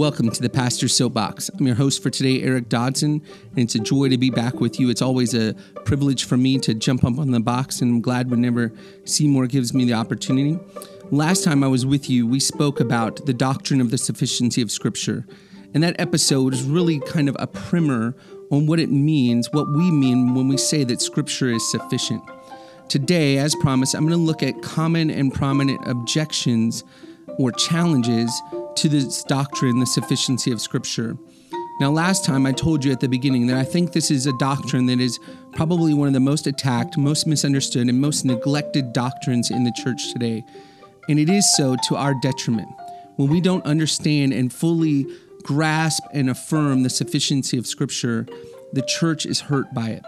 Welcome 0.00 0.30
to 0.30 0.40
the 0.40 0.48
Pastor's 0.48 0.96
Soapbox. 0.96 1.50
I'm 1.50 1.66
your 1.66 1.76
host 1.76 2.02
for 2.02 2.08
today, 2.08 2.40
Eric 2.40 2.70
Dodson, 2.70 3.20
and 3.50 3.58
it's 3.58 3.74
a 3.74 3.78
joy 3.78 4.08
to 4.08 4.16
be 4.16 4.30
back 4.30 4.54
with 4.54 4.80
you. 4.80 4.88
It's 4.88 5.02
always 5.02 5.34
a 5.34 5.52
privilege 5.84 6.24
for 6.24 6.38
me 6.38 6.58
to 6.60 6.72
jump 6.72 7.04
up 7.04 7.18
on 7.18 7.32
the 7.32 7.38
box, 7.38 7.82
and 7.82 7.96
I'm 7.96 8.00
glad 8.00 8.30
whenever 8.30 8.72
Seymour 9.04 9.46
gives 9.48 9.74
me 9.74 9.84
the 9.84 9.92
opportunity. 9.92 10.58
Last 11.10 11.44
time 11.44 11.62
I 11.62 11.68
was 11.68 11.84
with 11.84 12.08
you, 12.08 12.26
we 12.26 12.40
spoke 12.40 12.80
about 12.80 13.26
the 13.26 13.34
doctrine 13.34 13.78
of 13.82 13.90
the 13.90 13.98
sufficiency 13.98 14.62
of 14.62 14.70
Scripture, 14.70 15.26
and 15.74 15.82
that 15.82 16.00
episode 16.00 16.54
is 16.54 16.62
really 16.62 16.98
kind 17.00 17.28
of 17.28 17.36
a 17.38 17.46
primer 17.46 18.16
on 18.50 18.66
what 18.66 18.80
it 18.80 18.90
means, 18.90 19.52
what 19.52 19.70
we 19.70 19.90
mean 19.90 20.34
when 20.34 20.48
we 20.48 20.56
say 20.56 20.82
that 20.82 21.02
Scripture 21.02 21.50
is 21.50 21.70
sufficient. 21.70 22.22
Today, 22.88 23.36
as 23.36 23.54
promised, 23.56 23.94
I'm 23.94 24.08
going 24.08 24.18
to 24.18 24.24
look 24.24 24.42
at 24.42 24.62
common 24.62 25.10
and 25.10 25.30
prominent 25.30 25.86
objections 25.86 26.84
or 27.38 27.52
challenges 27.52 28.32
to 28.76 28.88
this 28.88 29.22
doctrine, 29.24 29.80
the 29.80 29.86
sufficiency 29.86 30.50
of 30.52 30.60
Scripture. 30.60 31.16
Now, 31.80 31.90
last 31.90 32.24
time 32.24 32.44
I 32.44 32.52
told 32.52 32.84
you 32.84 32.92
at 32.92 33.00
the 33.00 33.08
beginning 33.08 33.46
that 33.46 33.56
I 33.56 33.64
think 33.64 33.92
this 33.92 34.10
is 34.10 34.26
a 34.26 34.36
doctrine 34.38 34.86
that 34.86 35.00
is 35.00 35.18
probably 35.52 35.94
one 35.94 36.08
of 36.08 36.14
the 36.14 36.20
most 36.20 36.46
attacked, 36.46 36.98
most 36.98 37.26
misunderstood, 37.26 37.88
and 37.88 38.00
most 38.00 38.24
neglected 38.24 38.92
doctrines 38.92 39.50
in 39.50 39.64
the 39.64 39.72
church 39.82 40.12
today. 40.12 40.44
And 41.08 41.18
it 41.18 41.30
is 41.30 41.50
so 41.56 41.76
to 41.88 41.96
our 41.96 42.14
detriment. 42.20 42.68
When 43.16 43.30
we 43.30 43.40
don't 43.40 43.64
understand 43.64 44.32
and 44.32 44.52
fully 44.52 45.06
grasp 45.42 46.02
and 46.12 46.28
affirm 46.28 46.82
the 46.82 46.90
sufficiency 46.90 47.56
of 47.56 47.66
Scripture, 47.66 48.26
the 48.72 48.82
church 48.82 49.24
is 49.24 49.40
hurt 49.40 49.72
by 49.72 49.88
it. 49.88 50.04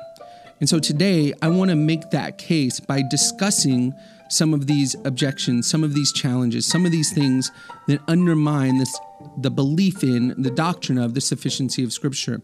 And 0.60 0.69
so 0.69 0.79
today, 0.79 1.33
I 1.43 1.49
want 1.49 1.71
to 1.71 1.77
make 1.77 2.10
that 2.10 2.38
case 2.38 2.80
by 2.80 3.02
discussing 3.10 3.95
some 4.33 4.55
of 4.55 4.66
these 4.66 4.97
objections, 5.05 5.69
some 5.69 5.85
of 5.85 5.95
these 5.95 6.11
challenges, 6.13 6.65
some 6.65 6.87
of 6.87 6.93
these 6.93 7.13
things 7.13 7.52
that 7.87 8.01
undermine 8.09 8.79
this 8.79 8.99
the 9.37 9.51
belief 9.51 10.02
in 10.02 10.35
the 10.41 10.51
doctrine 10.51 10.99
of 10.99 11.15
the 11.15 11.21
sufficiency 11.21 11.85
of 11.85 11.93
scripture. 11.93 12.43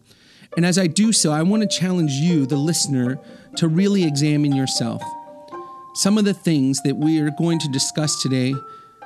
And 0.55 0.65
as 0.65 0.77
I 0.77 0.87
do 0.87 1.11
so, 1.11 1.31
I 1.31 1.41
want 1.41 1.61
to 1.63 1.67
challenge 1.67 2.11
you, 2.11 2.45
the 2.45 2.57
listener, 2.57 3.19
to 3.57 3.67
really 3.67 4.03
examine 4.03 4.55
yourself. 4.55 5.03
Some 5.95 6.17
of 6.17 6.25
the 6.25 6.33
things 6.33 6.81
that 6.83 6.95
we 6.95 7.19
are 7.19 7.31
going 7.31 7.59
to 7.59 7.67
discuss 7.67 8.21
today 8.21 8.53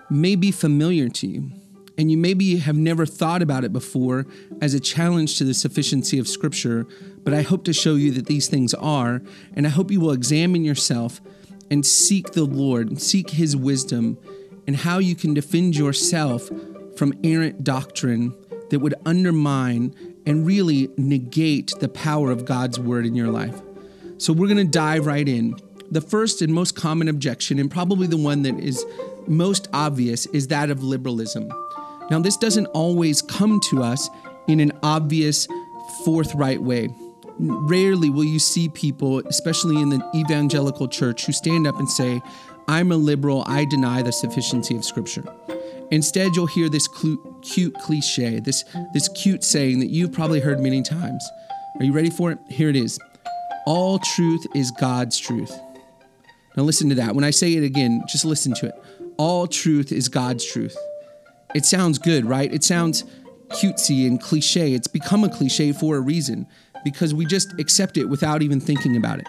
may 0.09 0.35
be 0.35 0.51
familiar 0.51 1.09
to 1.09 1.27
you, 1.27 1.51
and 1.97 2.11
you 2.11 2.17
maybe 2.17 2.57
have 2.57 2.77
never 2.77 3.05
thought 3.05 3.41
about 3.41 3.63
it 3.63 3.73
before 3.73 4.27
as 4.61 4.73
a 4.73 4.79
challenge 4.79 5.37
to 5.37 5.43
the 5.43 5.53
sufficiency 5.53 6.19
of 6.19 6.27
Scripture, 6.27 6.85
but 7.23 7.33
I 7.33 7.41
hope 7.41 7.63
to 7.65 7.73
show 7.73 7.95
you 7.95 8.11
that 8.11 8.27
these 8.27 8.47
things 8.47 8.73
are, 8.73 9.21
and 9.55 9.65
I 9.65 9.69
hope 9.69 9.89
you 9.89 9.99
will 9.99 10.11
examine 10.11 10.63
yourself 10.63 11.21
and 11.73 11.83
seek 11.83 12.33
the 12.33 12.43
Lord, 12.43 13.01
seek 13.01 13.31
His 13.31 13.57
wisdom, 13.57 14.19
and 14.67 14.75
how 14.75 14.99
you 14.99 15.15
can 15.15 15.33
defend 15.33 15.75
yourself 15.75 16.47
from 16.95 17.13
errant 17.23 17.63
doctrine 17.63 18.35
that 18.69 18.77
would 18.77 18.93
undermine 19.07 19.95
and 20.27 20.45
really 20.45 20.91
negate 20.97 21.73
the 21.79 21.89
power 21.89 22.29
of 22.29 22.45
God's 22.45 22.79
word 22.79 23.07
in 23.07 23.15
your 23.15 23.29
life. 23.29 23.59
So, 24.19 24.33
we're 24.33 24.47
going 24.47 24.57
to 24.57 24.71
dive 24.71 25.07
right 25.07 25.27
in. 25.27 25.55
The 25.89 25.99
first 25.99 26.43
and 26.43 26.53
most 26.53 26.75
common 26.75 27.07
objection, 27.07 27.57
and 27.57 27.71
probably 27.71 28.05
the 28.05 28.17
one 28.17 28.43
that 28.43 28.59
is 28.59 28.85
most 29.25 29.67
obvious, 29.73 30.27
is 30.27 30.49
that 30.49 30.69
of 30.69 30.83
liberalism. 30.83 31.51
Now, 32.11 32.19
this 32.19 32.37
doesn't 32.37 32.67
always 32.67 33.23
come 33.23 33.59
to 33.71 33.81
us 33.81 34.11
in 34.47 34.59
an 34.59 34.73
obvious, 34.83 35.47
forthright 36.05 36.61
way 36.61 36.89
rarely 37.39 38.09
will 38.09 38.23
you 38.23 38.39
see 38.39 38.69
people, 38.69 39.19
especially 39.27 39.81
in 39.81 39.89
the 39.89 40.01
evangelical 40.15 40.87
church, 40.87 41.25
who 41.25 41.31
stand 41.31 41.67
up 41.67 41.77
and 41.77 41.89
say, 41.89 42.21
I'm 42.67 42.91
a 42.91 42.97
liberal, 42.97 43.43
I 43.47 43.65
deny 43.65 44.01
the 44.01 44.11
sufficiency 44.11 44.75
of 44.75 44.85
Scripture. 44.85 45.23
Instead, 45.91 46.35
you'll 46.35 46.47
hear 46.47 46.69
this 46.69 46.87
cute 47.41 47.73
cliche, 47.75 48.39
this, 48.39 48.63
this 48.93 49.09
cute 49.09 49.43
saying 49.43 49.79
that 49.79 49.89
you've 49.89 50.11
probably 50.11 50.39
heard 50.39 50.59
many 50.59 50.81
times. 50.81 51.29
Are 51.79 51.83
you 51.83 51.91
ready 51.91 52.09
for 52.09 52.31
it? 52.31 52.39
Here 52.49 52.69
it 52.69 52.75
is 52.75 52.99
All 53.65 53.99
truth 53.99 54.45
is 54.55 54.71
God's 54.71 55.19
truth. 55.19 55.57
Now, 56.55 56.63
listen 56.63 56.89
to 56.89 56.95
that. 56.95 57.15
When 57.15 57.23
I 57.23 57.31
say 57.31 57.53
it 57.53 57.63
again, 57.63 58.03
just 58.07 58.25
listen 58.25 58.53
to 58.55 58.67
it. 58.67 58.75
All 59.17 59.47
truth 59.47 59.91
is 59.91 60.07
God's 60.07 60.45
truth. 60.45 60.77
It 61.55 61.65
sounds 61.65 61.97
good, 61.97 62.25
right? 62.25 62.51
It 62.53 62.63
sounds 62.63 63.03
cutesy 63.49 64.07
and 64.07 64.21
cliche. 64.21 64.73
It's 64.73 64.87
become 64.87 65.23
a 65.23 65.29
cliche 65.29 65.71
for 65.71 65.97
a 65.97 66.01
reason 66.01 66.47
because 66.83 67.13
we 67.13 67.25
just 67.25 67.57
accept 67.59 67.97
it 67.97 68.05
without 68.05 68.41
even 68.41 68.59
thinking 68.59 68.95
about 68.95 69.19
it. 69.19 69.27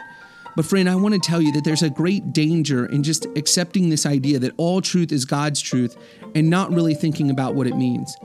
But, 0.56 0.64
friend, 0.64 0.88
I 0.88 0.94
want 0.94 1.14
to 1.14 1.20
tell 1.20 1.40
you 1.40 1.52
that 1.52 1.64
there's 1.64 1.82
a 1.82 1.90
great 1.90 2.32
danger 2.32 2.86
in 2.86 3.02
just 3.02 3.26
accepting 3.36 3.88
this 3.88 4.06
idea 4.06 4.38
that 4.38 4.52
all 4.56 4.80
truth 4.80 5.10
is 5.10 5.24
God's 5.24 5.60
truth 5.60 5.96
and 6.34 6.48
not 6.48 6.72
really 6.72 6.94
thinking 6.94 7.30
about 7.30 7.54
what 7.54 7.66
it 7.66 7.76
means. 7.76 8.16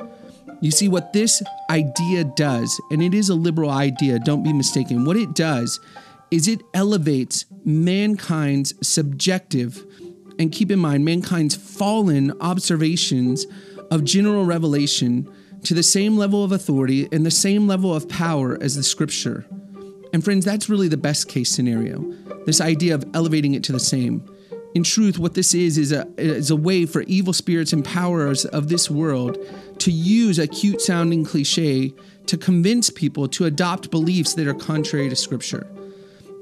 You 0.62 0.72
see, 0.72 0.90
what 0.90 1.14
this 1.14 1.42
idea 1.70 2.26
does, 2.26 2.80
and 2.92 3.02
it 3.02 3.14
is 3.14 3.30
a 3.30 3.36
liberal 3.36 3.72
idea, 3.72 4.20
don't 4.20 4.44
be 4.44 4.54
mistaken, 4.54 5.06
what 5.06 5.16
it 5.16 5.34
does 5.34 5.80
is 6.32 6.48
it 6.48 6.62
elevates 6.74 7.46
mankind's 7.66 8.74
subjective, 8.88 9.84
and 10.38 10.52
keep 10.52 10.70
in 10.70 10.80
mind, 10.80 11.04
mankind's 11.04 11.56
fallen 11.56 12.32
observations 12.42 13.48
of 13.90 14.04
general 14.04 14.46
revelation 14.46 15.28
to 15.64 15.74
the 15.74 15.84
same 15.84 16.18
level 16.18 16.44
of 16.44 16.52
authority 16.52 17.08
and 17.12 17.26
the 17.26 17.32
same 17.32 17.68
level 17.68 17.94
of 17.94 18.08
power 18.10 18.58
as 18.62 18.76
the 18.76 18.84
scripture. 18.84 19.46
And 20.14 20.24
friends, 20.24 20.46
that's 20.46 20.70
really 20.70 20.88
the 20.88 20.98
best 20.98 21.28
case 21.28 21.52
scenario. 21.52 22.00
This 22.46 22.62
idea 22.62 22.96
of 22.96 23.06
elevating 23.14 23.54
it 23.54 23.64
to 23.66 23.72
the 23.72 23.80
same. 23.80 24.24
In 24.76 24.84
truth, 24.84 25.18
what 25.18 25.34
this 25.34 25.54
is 25.54 25.78
is 25.78 25.92
a, 25.92 26.08
is 26.18 26.52
a 26.52 26.56
way 26.56 26.86
for 26.86 27.02
evil 27.04 27.34
spirits 27.34 27.74
and 27.74 27.84
powers 27.84 28.46
of 28.46 28.70
this 28.70 28.90
world 28.90 29.38
to 29.80 29.92
use 29.92 30.38
a 30.38 30.48
cute 30.48 30.82
sounding 30.82 31.26
cliche 31.26 31.94
to 32.28 32.38
convince 32.38 32.92
people 32.92 33.28
to 33.30 33.46
adopt 33.46 33.90
beliefs 33.90 34.36
that 34.36 34.48
are 34.48 34.54
contrary 34.54 35.10
to 35.10 35.16
Scripture. 35.16 35.68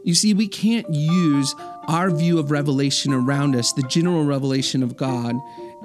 You 0.04 0.14
see, 0.14 0.34
we 0.34 0.48
can't 0.48 0.90
use 0.94 1.56
our 1.88 2.10
view 2.12 2.40
of 2.40 2.52
revelation 2.52 3.14
around 3.14 3.56
us, 3.56 3.72
the 3.72 3.84
general 3.84 4.26
revelation 4.26 4.84
of 4.84 4.98
God, 4.98 5.36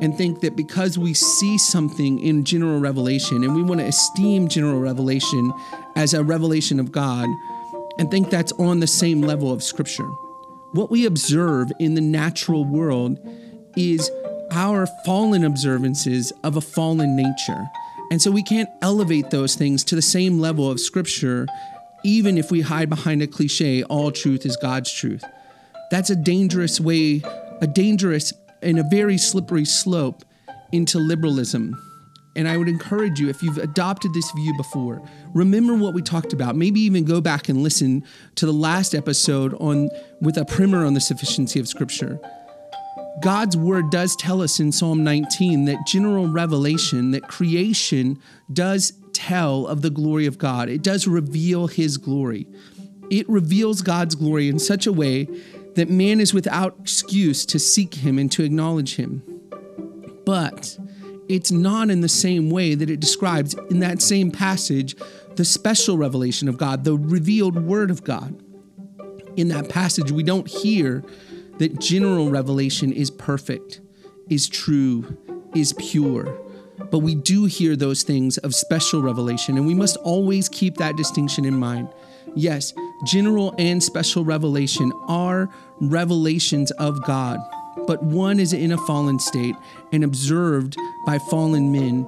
and 0.01 0.17
think 0.17 0.41
that 0.41 0.57
because 0.57 0.99
we 0.99 1.15
see 1.15 1.59
something 1.59 2.19
in 2.19 2.45
general 2.45 2.81
revelation 2.81 3.45
and 3.45 3.55
we 3.55 3.63
want 3.63 3.81
to 3.81 3.87
esteem 3.87 4.49
general 4.49 4.81
revelation 4.81 5.53
as 5.97 6.15
a 6.15 6.25
revelation 6.25 6.81
of 6.81 6.91
God 6.91 7.29
and 7.99 8.11
think 8.11 8.31
that's 8.31 8.53
on 8.53 8.81
the 8.81 8.87
same 8.87 9.21
level 9.21 9.53
of 9.53 9.63
Scripture. 9.63 10.09
What 10.73 10.91
we 10.91 11.05
observe 11.05 11.71
in 11.79 11.95
the 11.95 12.01
natural 12.01 12.65
world 12.65 13.19
is 13.77 14.11
our 14.53 14.87
fallen 15.05 15.45
observances 15.45 16.33
of 16.43 16.57
a 16.57 16.61
fallen 16.61 17.17
nature. 17.17 17.65
And 18.11 18.21
so 18.21 18.31
we 18.31 18.43
can't 18.43 18.69
elevate 18.81 19.31
those 19.31 19.55
things 19.55 19.85
to 19.85 19.95
the 19.95 20.03
same 20.03 20.39
level 20.39 20.71
of 20.71 20.81
Scripture, 20.81 21.47
even 22.05 22.39
if 22.39 22.51
we 22.51 22.63
hide 22.63 22.89
behind 22.89 23.23
a 23.23 23.27
cliche 23.27 23.83
all 23.85 24.11
truth 24.11 24.45
is 24.45 24.57
God's 24.57 24.93
truth. 24.93 25.25
That's 25.91 26.11
a 26.11 26.17
dangerous 26.17 26.81
way, 26.81 27.23
a 27.61 27.67
dangerous 27.67 28.33
in 28.63 28.79
a 28.79 28.85
very 28.91 29.19
slippery 29.19 29.65
slope 29.65 30.25
into 30.73 30.99
liberalism. 30.99 31.77
And 32.35 32.49
I 32.49 32.57
would 32.57 32.69
encourage 32.69 33.21
you, 33.21 33.29
if 33.29 33.43
you've 33.43 33.59
adopted 33.59 34.15
this 34.15 34.31
view 34.33 34.57
before, 34.57 35.03
remember 35.35 35.75
what 35.75 35.93
we 35.93 36.01
talked 36.01 36.33
about. 36.33 36.57
Maybe 36.57 36.81
even 36.81 37.05
go 37.05 37.21
back 37.21 37.51
and 37.51 37.63
listen 37.63 38.05
to 38.37 38.47
the 38.47 38.53
last 38.53 38.95
episode 38.95 39.53
on 39.55 39.91
with 40.21 40.39
a 40.39 40.45
primer 40.47 40.87
on 40.87 40.95
the 40.95 41.01
sufficiency 41.01 41.61
of 41.61 41.69
Scripture. 41.69 42.19
God's 43.21 43.57
word 43.57 43.91
does 43.91 44.17
tell 44.17 44.41
us 44.41 44.59
in 44.61 44.73
Psalm 44.73 45.05
19 45.05 45.67
that 45.67 45.87
general 45.87 46.27
revelation, 46.27 47.11
that 47.11 47.29
creation 47.29 48.19
does 48.51 48.95
tell 49.13 49.67
of 49.67 49.83
the 49.83 49.91
glory 49.91 50.25
of 50.25 50.39
God. 50.39 50.71
It 50.71 50.83
does 50.83 51.07
reveal 51.07 51.67
his 51.67 51.99
glory. 51.99 52.47
It 53.11 53.29
reveals 53.29 53.83
God's 53.83 54.15
glory 54.15 54.49
in 54.49 54.59
such 54.59 54.87
a 54.87 54.93
way 54.93 55.29
that 55.75 55.89
man 55.89 56.21
is 56.21 56.35
without 56.35 56.77
excuse 56.81 57.47
to 57.47 57.59
seek 57.59 57.95
him 57.95 58.19
and 58.19 58.31
to 58.33 58.43
acknowledge 58.43 58.97
him. 58.97 59.23
But 60.25 60.79
it's 61.29 61.51
not 61.51 61.91
in 61.91 62.01
the 62.01 62.09
same 62.09 62.51
way 62.51 62.75
that 62.75 62.91
it 62.91 63.01
describes 63.01 63.55
in 63.71 63.81
that 63.81 64.03
same 64.03 64.31
passage 64.31 64.97
the 65.37 65.45
special 65.45 65.97
revelation 65.97 66.49
of 66.49 66.59
God, 66.59 66.85
the 66.85 66.97
revealed 66.97 67.65
word 67.65 67.91
of 67.91 68.05
God. 68.05 68.43
In 69.37 69.49
that 69.49 69.69
passage, 69.69 70.13
we 70.13 70.23
don't 70.23 70.47
hear 70.47 71.03
that 71.59 71.81
general 71.81 72.29
revelation 72.29 72.93
is 72.93 73.11
perfect, 73.11 73.81
is 74.29 74.49
true, 74.49 75.17
is 75.55 75.73
pure. 75.75 76.39
But 76.91 76.99
we 76.99 77.15
do 77.15 77.47
hear 77.47 77.77
those 77.77 78.03
things 78.03 78.37
of 78.39 78.55
special 78.55 79.01
revelation, 79.01 79.57
and 79.57 79.67
we 79.67 79.75
must 79.75 79.97
always 79.99 80.49
keep 80.49 80.77
that 80.77 80.97
distinction 80.97 81.45
in 81.45 81.55
mind. 81.55 81.89
Yes, 82.35 82.73
general 83.05 83.55
and 83.59 83.83
special 83.83 84.25
revelation 84.25 84.93
are 85.07 85.51
revelations 85.81 86.71
of 86.73 87.03
God, 87.05 87.39
but 87.87 88.03
one 88.03 88.41
is 88.41 88.53
in 88.53 88.73
a 88.73 88.79
fallen 88.79 89.19
state 89.19 89.57
and 89.93 90.05
observed 90.05 90.77
by 91.07 91.19
fallen 91.19 91.73
men. 91.73 92.07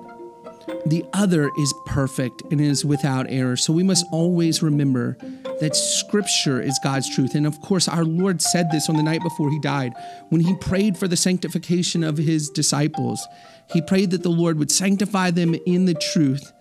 The 0.87 1.05
other 1.13 1.51
is 1.59 1.75
perfect 1.87 2.43
and 2.51 2.61
is 2.61 2.85
without 2.85 3.27
error. 3.29 3.57
So 3.57 3.73
we 3.73 3.83
must 3.83 4.07
always 4.13 4.63
remember 4.63 5.17
that 5.61 5.77
scripture 5.77 6.61
is 6.61 6.79
God's 6.83 7.15
truth. 7.15 7.35
And 7.35 7.47
of 7.47 7.61
course, 7.61 7.89
our 7.89 8.05
Lord 8.05 8.43
said 8.43 8.71
this 8.71 8.89
on 8.89 8.97
the 8.97 9.03
night 9.03 9.23
before 9.23 9.51
he 9.51 9.59
died 9.61 9.93
when 10.31 10.41
he 10.41 10.55
prayed 10.57 10.97
for 10.97 11.09
the 11.09 11.17
sanctification 11.17 12.03
of 12.03 12.17
his 12.17 12.51
disciples. 12.51 13.27
He 13.73 13.83
prayed 13.83 14.11
that 14.11 14.23
the 14.23 14.31
Lord 14.31 14.59
would 14.59 14.71
sanctify 14.71 15.31
them 15.31 15.55
in 15.67 15.85
the 15.87 15.95
truth. 15.95 16.53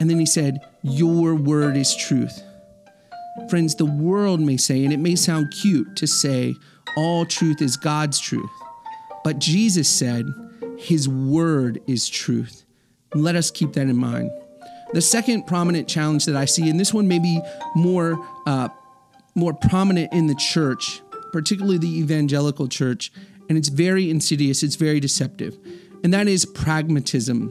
And 0.00 0.10
then 0.10 0.18
he 0.18 0.26
said, 0.26 0.60
Your 0.82 1.34
word 1.34 1.76
is 1.76 1.94
truth. 1.96 2.42
Friends, 3.48 3.74
the 3.74 3.86
world 3.86 4.40
may 4.40 4.56
say, 4.56 4.84
and 4.84 4.92
it 4.92 4.98
may 4.98 5.14
sound 5.14 5.52
cute 5.52 5.96
to 5.96 6.06
say, 6.06 6.54
all 6.96 7.26
truth 7.26 7.60
is 7.60 7.76
God's 7.76 8.18
truth. 8.18 8.50
But 9.22 9.38
Jesus 9.38 9.88
said, 9.88 10.26
His 10.78 11.08
word 11.08 11.80
is 11.86 12.08
truth. 12.08 12.64
Let 13.14 13.36
us 13.36 13.50
keep 13.50 13.72
that 13.74 13.82
in 13.82 13.96
mind. 13.96 14.30
The 14.92 15.00
second 15.00 15.46
prominent 15.46 15.88
challenge 15.88 16.24
that 16.26 16.36
I 16.36 16.44
see, 16.44 16.70
and 16.70 16.78
this 16.78 16.94
one 16.94 17.08
may 17.08 17.18
be 17.18 17.40
more 17.74 18.18
uh, 18.46 18.68
more 19.34 19.52
prominent 19.52 20.12
in 20.12 20.28
the 20.28 20.34
church, 20.34 21.02
particularly 21.32 21.76
the 21.76 21.98
evangelical 21.98 22.68
church, 22.68 23.12
and 23.48 23.58
it's 23.58 23.68
very 23.68 24.10
insidious. 24.10 24.62
It's 24.62 24.76
very 24.76 25.00
deceptive, 25.00 25.58
and 26.02 26.14
that 26.14 26.28
is 26.28 26.46
pragmatism. 26.46 27.48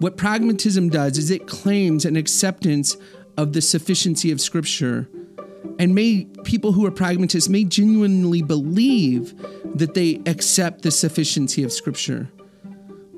What 0.00 0.16
pragmatism 0.16 0.90
does 0.90 1.18
is 1.18 1.30
it 1.30 1.46
claims 1.46 2.04
an 2.04 2.16
acceptance 2.16 2.96
of 3.36 3.52
the 3.52 3.60
sufficiency 3.60 4.30
of 4.30 4.40
Scripture, 4.40 5.08
and 5.78 5.94
may 5.94 6.26
people 6.44 6.72
who 6.72 6.86
are 6.86 6.90
pragmatists 6.90 7.48
may 7.48 7.64
genuinely 7.64 8.42
believe 8.42 9.34
that 9.76 9.94
they 9.94 10.20
accept 10.26 10.82
the 10.82 10.90
sufficiency 10.90 11.62
of 11.64 11.72
Scripture, 11.72 12.30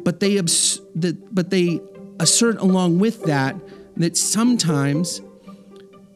but 0.04 0.20
they 0.20 0.38
abs- 0.38 0.80
that, 0.94 1.34
but 1.34 1.50
they 1.50 1.80
assert 2.20 2.58
along 2.58 2.98
with 2.98 3.24
that 3.24 3.56
that 3.96 4.16
sometimes 4.16 5.20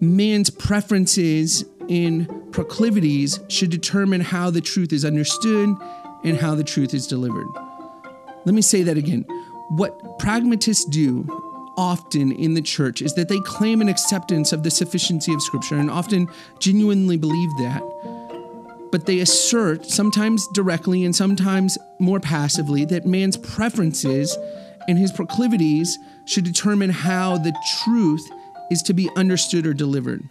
man's 0.01 0.51
preferences 0.51 1.65
and 1.89 2.29
proclivities 2.53 3.41
should 3.49 3.71
determine 3.71 4.21
how 4.21 4.51
the 4.51 4.61
truth 4.61 4.93
is 4.93 5.05
understood 5.05 5.75
and 6.25 6.37
how 6.37 6.55
the 6.55 6.65
truth 6.65 6.95
is 6.95 7.07
delivered. 7.07 7.47
Let 8.45 8.55
me 8.55 8.63
say 8.63 8.83
that 8.83 8.97
again. 8.97 9.25
What 9.71 10.19
pragmatists 10.19 10.85
do 10.85 11.25
often 11.81 12.31
in 12.33 12.53
the 12.53 12.61
church 12.61 13.01
is 13.01 13.15
that 13.15 13.31
they 13.31 13.41
claim 13.41 13.81
an 13.81 13.89
acceptance 13.89 14.53
of 14.53 14.63
the 14.63 14.71
sufficiency 14.71 15.33
of 15.33 15.43
Scripture 15.43 15.77
and 15.77 15.91
often 15.91 16.29
genuinely 16.59 17.17
believe 17.17 17.49
that. 17.57 17.81
But 18.93 19.07
they 19.07 19.21
assert, 19.21 19.87
sometimes 19.87 20.47
directly 20.53 21.07
and 21.07 21.17
sometimes 21.17 21.79
more 21.99 22.21
passively, 22.21 22.85
that 22.85 23.07
man's 23.07 23.39
preferences 23.39 24.37
and 24.89 24.99
his 24.99 25.11
proclivities 25.11 25.99
should 26.27 26.45
determine 26.45 26.91
how 26.91 27.39
the 27.39 27.57
truth 27.83 28.29
is 28.71 28.83
to 28.83 28.93
be 28.93 29.09
understood 29.17 29.67
or 29.67 29.73
delivered. 29.73 30.23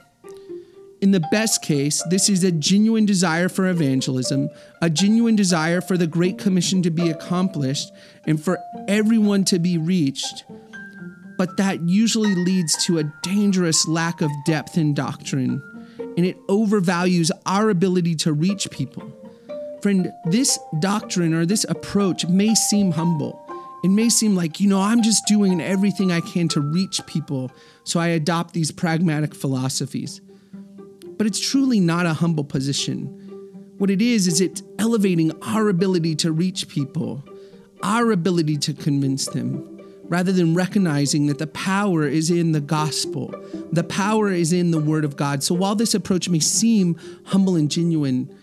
In 1.01 1.09
the 1.11 1.25
best 1.31 1.63
case, 1.63 2.03
this 2.11 2.29
is 2.29 2.43
a 2.43 2.51
genuine 2.51 3.07
desire 3.07 3.49
for 3.49 3.67
evangelism, 3.67 4.49
a 4.83 4.89
genuine 4.89 5.35
desire 5.35 5.81
for 5.81 5.97
the 5.97 6.05
Great 6.05 6.37
Commission 6.37 6.83
to 6.83 6.91
be 6.91 7.09
accomplished 7.09 7.91
and 8.27 8.39
for 8.39 8.59
everyone 8.87 9.45
to 9.45 9.57
be 9.57 9.79
reached. 9.79 10.43
But 11.39 11.55
that 11.55 11.87
usually 11.87 12.35
leads 12.35 12.85
to 12.85 12.97
a 12.97 13.05
dangerous 13.23 13.87
lack 13.87 14.19
of 14.19 14.29
depth 14.45 14.77
in 14.77 14.93
doctrine, 14.93 15.63
and 16.17 16.25
it 16.25 16.35
overvalues 16.47 17.31
our 17.45 17.69
ability 17.69 18.15
to 18.15 18.33
reach 18.33 18.69
people. 18.69 19.09
Friend, 19.81 20.11
this 20.25 20.59
doctrine 20.79 21.33
or 21.33 21.45
this 21.45 21.65
approach 21.69 22.27
may 22.27 22.53
seem 22.55 22.91
humble, 22.91 23.41
it 23.85 23.87
may 23.87 24.09
seem 24.09 24.35
like, 24.35 24.59
you 24.59 24.67
know, 24.67 24.81
I'm 24.81 25.01
just 25.01 25.25
doing 25.27 25.61
everything 25.61 26.11
I 26.11 26.19
can 26.19 26.49
to 26.49 26.59
reach 26.59 26.99
people, 27.05 27.49
so 27.85 28.01
I 28.01 28.07
adopt 28.07 28.53
these 28.53 28.69
pragmatic 28.69 29.33
philosophies. 29.33 30.19
But 31.17 31.25
it's 31.25 31.39
truly 31.39 31.79
not 31.79 32.05
a 32.05 32.13
humble 32.15 32.43
position. 32.43 33.05
What 33.77 33.89
it 33.89 34.01
is, 34.01 34.27
is 34.27 34.41
it's 34.41 34.61
elevating 34.77 35.31
our 35.41 35.69
ability 35.69 36.15
to 36.15 36.33
reach 36.33 36.67
people, 36.67 37.23
our 37.81 38.11
ability 38.11 38.57
to 38.57 38.73
convince 38.73 39.27
them, 39.27 39.78
rather 40.09 40.31
than 40.31 40.53
recognizing 40.53 41.27
that 41.27 41.37
the 41.37 41.47
power 41.47 42.05
is 42.05 42.29
in 42.29 42.51
the 42.51 42.59
gospel. 42.59 43.33
The 43.71 43.83
power 43.83 44.31
is 44.31 44.51
in 44.51 44.71
the 44.71 44.79
word 44.79 45.05
of 45.05 45.15
God. 45.15 45.43
So 45.43 45.55
while 45.55 45.75
this 45.75 45.93
approach 45.93 46.27
may 46.27 46.39
seem 46.39 46.99
humble 47.25 47.55
and 47.55 47.71
genuine, 47.71 48.35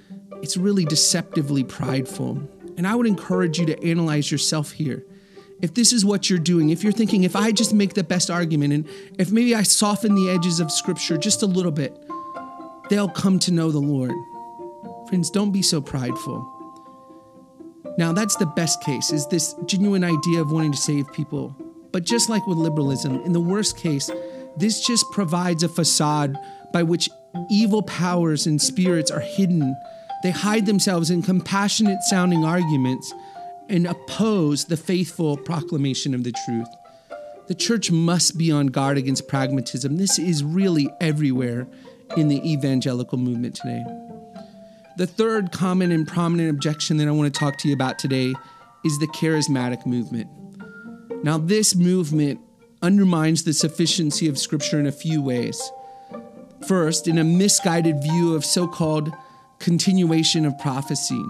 it's 0.42 0.56
really 0.56 0.84
deceptively 0.84 1.64
prideful. 1.64 2.40
And 2.76 2.86
I 2.86 2.94
would 2.94 3.06
encourage 3.06 3.58
you 3.58 3.66
to 3.66 3.84
analyze 3.84 4.30
yourself 4.30 4.72
here 4.72 5.04
if 5.62 5.74
this 5.74 5.92
is 5.92 6.04
what 6.04 6.28
you're 6.28 6.38
doing, 6.38 6.70
if 6.70 6.82
you're 6.82 6.92
thinking, 6.92 7.24
if 7.24 7.34
I 7.34 7.50
just 7.50 7.72
make 7.72 7.94
the 7.94 8.04
best 8.04 8.30
argument 8.30 8.72
and 8.72 8.88
if 9.18 9.32
maybe 9.32 9.54
I 9.54 9.62
soften 9.62 10.14
the 10.14 10.30
edges 10.30 10.60
of 10.60 10.70
scripture 10.70 11.16
just 11.16 11.42
a 11.42 11.46
little 11.46 11.72
bit, 11.72 11.96
they'll 12.90 13.08
come 13.08 13.38
to 13.40 13.52
know 13.52 13.70
the 13.70 13.78
Lord. 13.78 14.12
Friends, 15.08 15.30
don't 15.30 15.52
be 15.52 15.62
so 15.62 15.80
prideful. 15.80 16.55
Now, 17.98 18.12
that's 18.12 18.36
the 18.36 18.46
best 18.46 18.82
case, 18.82 19.10
is 19.10 19.26
this 19.28 19.54
genuine 19.64 20.04
idea 20.04 20.40
of 20.40 20.52
wanting 20.52 20.72
to 20.72 20.78
save 20.78 21.10
people. 21.12 21.56
But 21.92 22.04
just 22.04 22.28
like 22.28 22.46
with 22.46 22.58
liberalism, 22.58 23.22
in 23.22 23.32
the 23.32 23.40
worst 23.40 23.78
case, 23.78 24.10
this 24.56 24.86
just 24.86 25.10
provides 25.12 25.62
a 25.62 25.68
facade 25.68 26.36
by 26.72 26.82
which 26.82 27.08
evil 27.50 27.82
powers 27.82 28.46
and 28.46 28.60
spirits 28.60 29.10
are 29.10 29.20
hidden. 29.20 29.74
They 30.22 30.30
hide 30.30 30.66
themselves 30.66 31.10
in 31.10 31.22
compassionate 31.22 32.02
sounding 32.02 32.44
arguments 32.44 33.12
and 33.68 33.86
oppose 33.86 34.66
the 34.66 34.76
faithful 34.76 35.36
proclamation 35.36 36.14
of 36.14 36.22
the 36.24 36.32
truth. 36.44 36.68
The 37.46 37.54
church 37.54 37.90
must 37.90 38.36
be 38.36 38.50
on 38.50 38.68
guard 38.68 38.98
against 38.98 39.28
pragmatism. 39.28 39.96
This 39.96 40.18
is 40.18 40.42
really 40.42 40.88
everywhere 41.00 41.66
in 42.16 42.28
the 42.28 42.42
evangelical 42.50 43.18
movement 43.18 43.54
today. 43.54 43.84
The 44.96 45.06
third 45.06 45.52
common 45.52 45.92
and 45.92 46.06
prominent 46.06 46.50
objection 46.50 46.96
that 46.98 47.08
I 47.08 47.10
want 47.10 47.32
to 47.32 47.38
talk 47.38 47.58
to 47.58 47.68
you 47.68 47.74
about 47.74 47.98
today 47.98 48.34
is 48.84 48.98
the 48.98 49.06
charismatic 49.08 49.84
movement. 49.84 50.30
Now, 51.22 51.38
this 51.38 51.74
movement 51.74 52.40
undermines 52.82 53.44
the 53.44 53.52
sufficiency 53.52 54.28
of 54.28 54.38
Scripture 54.38 54.78
in 54.80 54.86
a 54.86 54.92
few 54.92 55.22
ways. 55.22 55.70
First, 56.66 57.08
in 57.08 57.18
a 57.18 57.24
misguided 57.24 58.02
view 58.02 58.34
of 58.34 58.44
so 58.44 58.66
called 58.66 59.12
continuation 59.58 60.46
of 60.46 60.58
prophecy. 60.58 61.22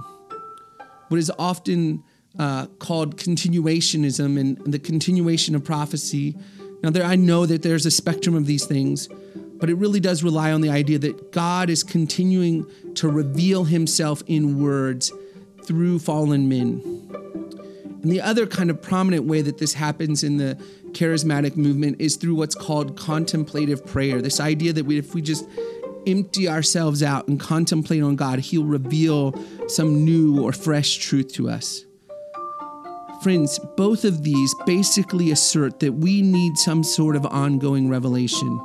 What 1.09 1.19
is 1.19 1.31
often 1.39 2.03
uh, 2.39 2.67
called 2.79 3.17
continuationism 3.17 4.39
and 4.39 4.59
the 4.73 4.79
continuation 4.79 5.55
of 5.55 5.65
prophecy. 5.65 6.37
Now, 6.83 6.91
there 6.91 7.05
I 7.05 7.17
know 7.17 7.47
that 7.47 7.63
there's 7.63 7.87
a 7.87 7.91
spectrum 7.91 8.35
of 8.35 8.47
these 8.47 8.67
things, 8.67 9.09
but 9.59 9.71
it 9.71 9.75
really 9.75 10.01
does 10.01 10.23
rely 10.23 10.53
on 10.53 10.61
the 10.61 10.71
idea 10.71 10.99
that 10.99 11.33
God 11.33 11.71
is 11.71 11.83
continuing 11.83 12.67
to 12.95 13.09
reveal 13.09 13.65
Himself 13.65 14.23
in 14.27 14.63
words 14.63 15.13
through 15.65 15.99
fallen 15.99 16.49
men. 16.49 16.83
And 18.03 18.13
the 18.13 18.21
other 18.21 18.47
kind 18.47 18.71
of 18.71 18.81
prominent 18.81 19.25
way 19.25 19.43
that 19.43 19.59
this 19.59 19.75
happens 19.75 20.23
in 20.23 20.37
the 20.37 20.55
charismatic 20.93 21.57
movement 21.57 22.01
is 22.01 22.17
through 22.17 22.37
what's 22.37 22.55
called 22.55 22.97
contemplative 22.97 23.85
prayer. 23.85 24.23
This 24.23 24.41
idea 24.41 24.73
that 24.73 24.87
we, 24.87 24.99
if 24.99 25.15
we 25.15 25.23
just 25.23 25.45
empty 26.07 26.49
ourselves 26.49 27.03
out 27.03 27.27
and 27.29 27.41
contemplate 27.41 28.03
on 28.03 28.17
God, 28.17 28.39
He'll 28.39 28.65
reveal 28.65 29.35
some 29.69 30.05
new 30.05 30.41
or 30.41 30.53
fresh 30.53 30.97
truth 30.97 31.33
to 31.35 31.51
us. 31.51 31.85
Friends, 33.23 33.59
both 33.77 34.05
of 34.05 34.23
these 34.23 34.55
basically 34.67 35.33
assert 35.33 35.81
that 35.81 35.95
we 35.95 36.23
need 36.23 36.57
some 36.57 36.85
sort 36.85 37.17
of 37.17 37.27
ongoing 37.27 37.89
revelation. 37.89 38.61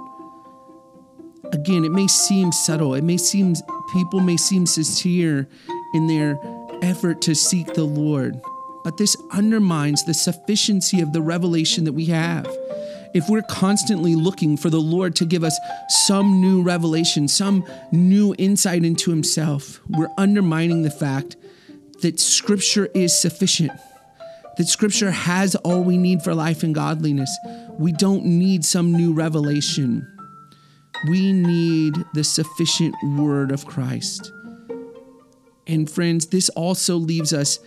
Again, 1.53 1.83
it 1.83 1.91
may 1.91 2.07
seem 2.07 2.51
subtle, 2.51 2.93
it 2.93 3.03
may 3.03 3.17
seem, 3.17 3.55
people 3.91 4.19
may 4.19 4.37
seem 4.37 4.65
sincere 4.65 5.47
in 5.93 6.07
their 6.07 6.39
effort 6.81 7.21
to 7.21 7.35
seek 7.35 7.73
the 7.73 7.83
Lord, 7.83 8.41
but 8.83 8.97
this 8.97 9.15
undermines 9.31 10.05
the 10.05 10.13
sufficiency 10.13 11.01
of 11.01 11.13
the 11.13 11.21
revelation 11.21 11.83
that 11.83 11.93
we 11.93 12.05
have. 12.05 12.47
If 13.13 13.27
we're 13.29 13.41
constantly 13.41 14.15
looking 14.15 14.55
for 14.55 14.69
the 14.69 14.79
Lord 14.79 15.15
to 15.17 15.25
give 15.25 15.43
us 15.43 15.59
some 15.89 16.39
new 16.39 16.61
revelation, 16.61 17.27
some 17.27 17.65
new 17.91 18.33
insight 18.37 18.85
into 18.85 19.11
Himself, 19.11 19.81
we're 19.89 20.11
undermining 20.17 20.83
the 20.83 20.89
fact 20.91 21.35
that 22.01 22.19
Scripture 22.19 22.87
is 22.93 23.17
sufficient 23.17 23.71
that 24.57 24.67
Scripture 24.67 25.11
has 25.11 25.55
all 25.55 25.83
we 25.83 25.97
need 25.97 26.21
for 26.21 26.35
life 26.35 26.63
and 26.63 26.75
godliness. 26.75 27.35
We 27.79 27.91
don't 27.91 28.25
need 28.25 28.65
some 28.65 28.91
new 28.91 29.13
revelation. 29.13 30.07
We 31.07 31.33
need 31.33 31.95
the 32.13 32.23
sufficient 32.23 32.95
word 33.03 33.51
of 33.51 33.65
Christ. 33.65 34.31
And 35.67 35.89
friends, 35.89 36.27
this 36.27 36.49
also 36.49 36.95
leaves 36.95 37.33
us 37.33 37.59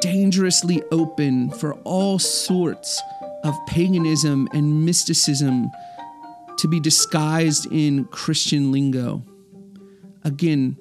dangerously 0.00 0.82
open 0.90 1.50
for 1.50 1.74
all 1.84 2.18
sorts 2.18 3.02
of 3.44 3.54
paganism 3.66 4.48
and 4.52 4.84
mysticism 4.84 5.70
to 6.58 6.68
be 6.68 6.80
disguised 6.80 7.66
in 7.72 8.04
Christian 8.06 8.72
lingo. 8.72 9.22
Again, 10.24 10.76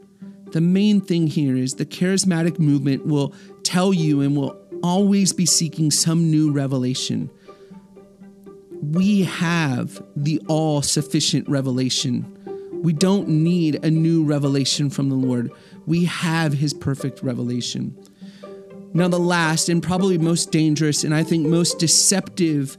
the 0.51 0.61
main 0.61 1.01
thing 1.01 1.27
here 1.27 1.55
is 1.55 1.75
the 1.75 1.85
charismatic 1.85 2.59
movement 2.59 3.05
will 3.05 3.33
tell 3.63 3.93
you 3.93 4.21
and 4.21 4.35
will 4.35 4.57
always 4.83 5.31
be 5.33 5.45
seeking 5.45 5.91
some 5.91 6.31
new 6.31 6.51
revelation. 6.51 7.29
We 8.81 9.23
have 9.23 10.01
the 10.15 10.41
all 10.47 10.81
sufficient 10.81 11.47
revelation. 11.49 12.35
We 12.81 12.93
don't 12.93 13.27
need 13.27 13.83
a 13.83 13.91
new 13.91 14.23
revelation 14.23 14.89
from 14.89 15.09
the 15.09 15.15
Lord. 15.15 15.51
We 15.85 16.05
have 16.05 16.53
his 16.53 16.73
perfect 16.73 17.21
revelation. 17.21 17.97
Now, 18.93 19.07
the 19.07 19.19
last 19.19 19.69
and 19.69 19.83
probably 19.83 20.17
most 20.17 20.51
dangerous 20.51 21.03
and 21.03 21.13
I 21.13 21.23
think 21.23 21.45
most 21.45 21.77
deceptive 21.77 22.77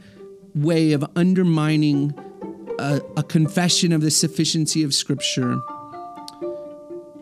way 0.54 0.92
of 0.92 1.04
undermining 1.14 2.14
a, 2.78 3.00
a, 3.16 3.22
confession 3.22 3.92
of 3.92 4.00
the 4.00 4.10
sufficiency 4.10 4.82
of 4.82 4.92
Scripture, 4.92 5.60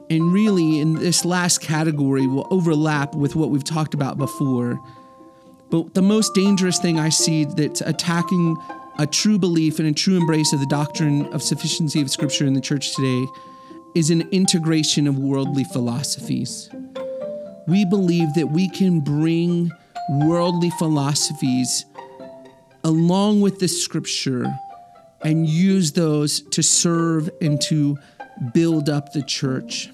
and 0.09 0.33
really 0.33 0.79
in 0.79 0.95
this 0.95 1.25
last 1.25 1.61
category 1.61 2.27
will 2.27 2.47
overlap 2.51 3.15
with 3.15 3.37
what 3.37 3.51
we've 3.51 3.65
talked 3.65 3.93
about 3.93 4.17
before. 4.17 4.81
But 5.71 5.95
the 5.95 6.03
most 6.03 6.35
dangerous 6.35 6.79
thing 6.79 6.99
I 6.99 7.09
see 7.11 7.45
that's 7.45 7.81
attacking 7.81 8.57
a 8.99 9.07
true 9.07 9.39
belief 9.39 9.79
and 9.79 9.89
a 9.89 9.93
true 9.93 10.17
embrace 10.17 10.53
of 10.53 10.61
the 10.61 10.67
doctrine 10.67 11.27
of 11.33 11.43
sufficiency 11.43 12.01
of 12.01 12.11
Scripture 12.11 12.47
in 12.47 12.55
the 12.55 12.61
church 12.61 12.95
today 12.97 13.27
is 13.95 14.11
an 14.11 14.23
integration 14.33 15.07
of 15.07 15.19
worldly 15.19 15.65
philosophies 15.65 16.71
we 17.69 17.85
believe 17.85 18.33
that 18.33 18.47
we 18.47 18.69
can 18.71 19.01
bring 19.01 19.71
worldly 20.09 20.71
philosophies 20.71 21.85
along 22.83 23.43
with 23.43 23.59
the 23.59 23.69
scripture 23.69 24.47
and 25.23 25.47
use 25.47 25.93
those 25.93 26.41
to 26.41 26.63
serve 26.63 27.29
and 27.43 27.61
to 27.61 27.99
build 28.55 28.89
up 28.89 29.13
the 29.13 29.23
church. 29.23 29.91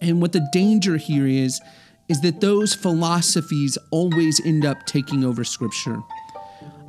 And 0.00 0.20
what 0.20 0.32
the 0.32 0.46
danger 0.52 0.96
here 0.96 1.26
is, 1.26 1.60
is 2.08 2.20
that 2.20 2.40
those 2.40 2.74
philosophies 2.74 3.78
always 3.90 4.44
end 4.44 4.64
up 4.64 4.84
taking 4.86 5.24
over 5.24 5.44
scripture. 5.44 5.98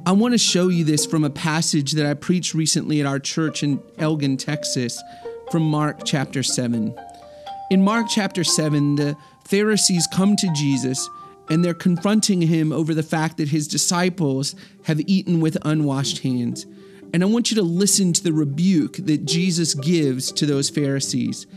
I 0.06 0.12
want 0.12 0.34
to 0.34 0.38
show 0.38 0.68
you 0.68 0.84
this 0.84 1.06
from 1.06 1.24
a 1.24 1.30
passage 1.30 1.94
that 1.94 2.06
I 2.06 2.14
preached 2.14 2.54
recently 2.54 3.00
at 3.00 3.08
our 3.08 3.20
church 3.20 3.64
in 3.64 3.82
Elgin, 3.98 4.38
Texas, 4.38 5.02
from 5.52 5.64
Mark 5.64 6.02
chapter 6.06 6.44
7. 6.44 6.96
In 7.72 7.82
Mark 7.82 8.08
chapter 8.10 8.44
7, 8.44 8.96
the 8.96 9.18
Pharisees 9.46 10.08
come 10.12 10.36
to 10.36 10.54
Jesus 10.54 11.10
and 11.50 11.64
they're 11.64 11.74
confronting 11.74 12.42
him 12.42 12.72
over 12.72 12.94
the 12.94 13.04
fact 13.04 13.38
that 13.38 13.50
his 13.50 13.68
disciples 13.68 14.56
have 14.84 15.00
eaten 15.02 15.40
with 15.40 15.58
unwashed 15.64 16.20
hands. 16.20 16.66
And 17.14 17.24
I 17.24 17.28
want 17.28 17.50
you 17.52 17.56
to 17.56 17.64
listen 17.64 18.14
to 18.14 18.24
the 18.24 18.34
rebuke 18.34 18.98
that 18.98 19.26
Jesus 19.26 19.74
gives 19.74 20.32
to 20.34 20.46
those 20.46 20.70
Pharisees. 20.70 21.48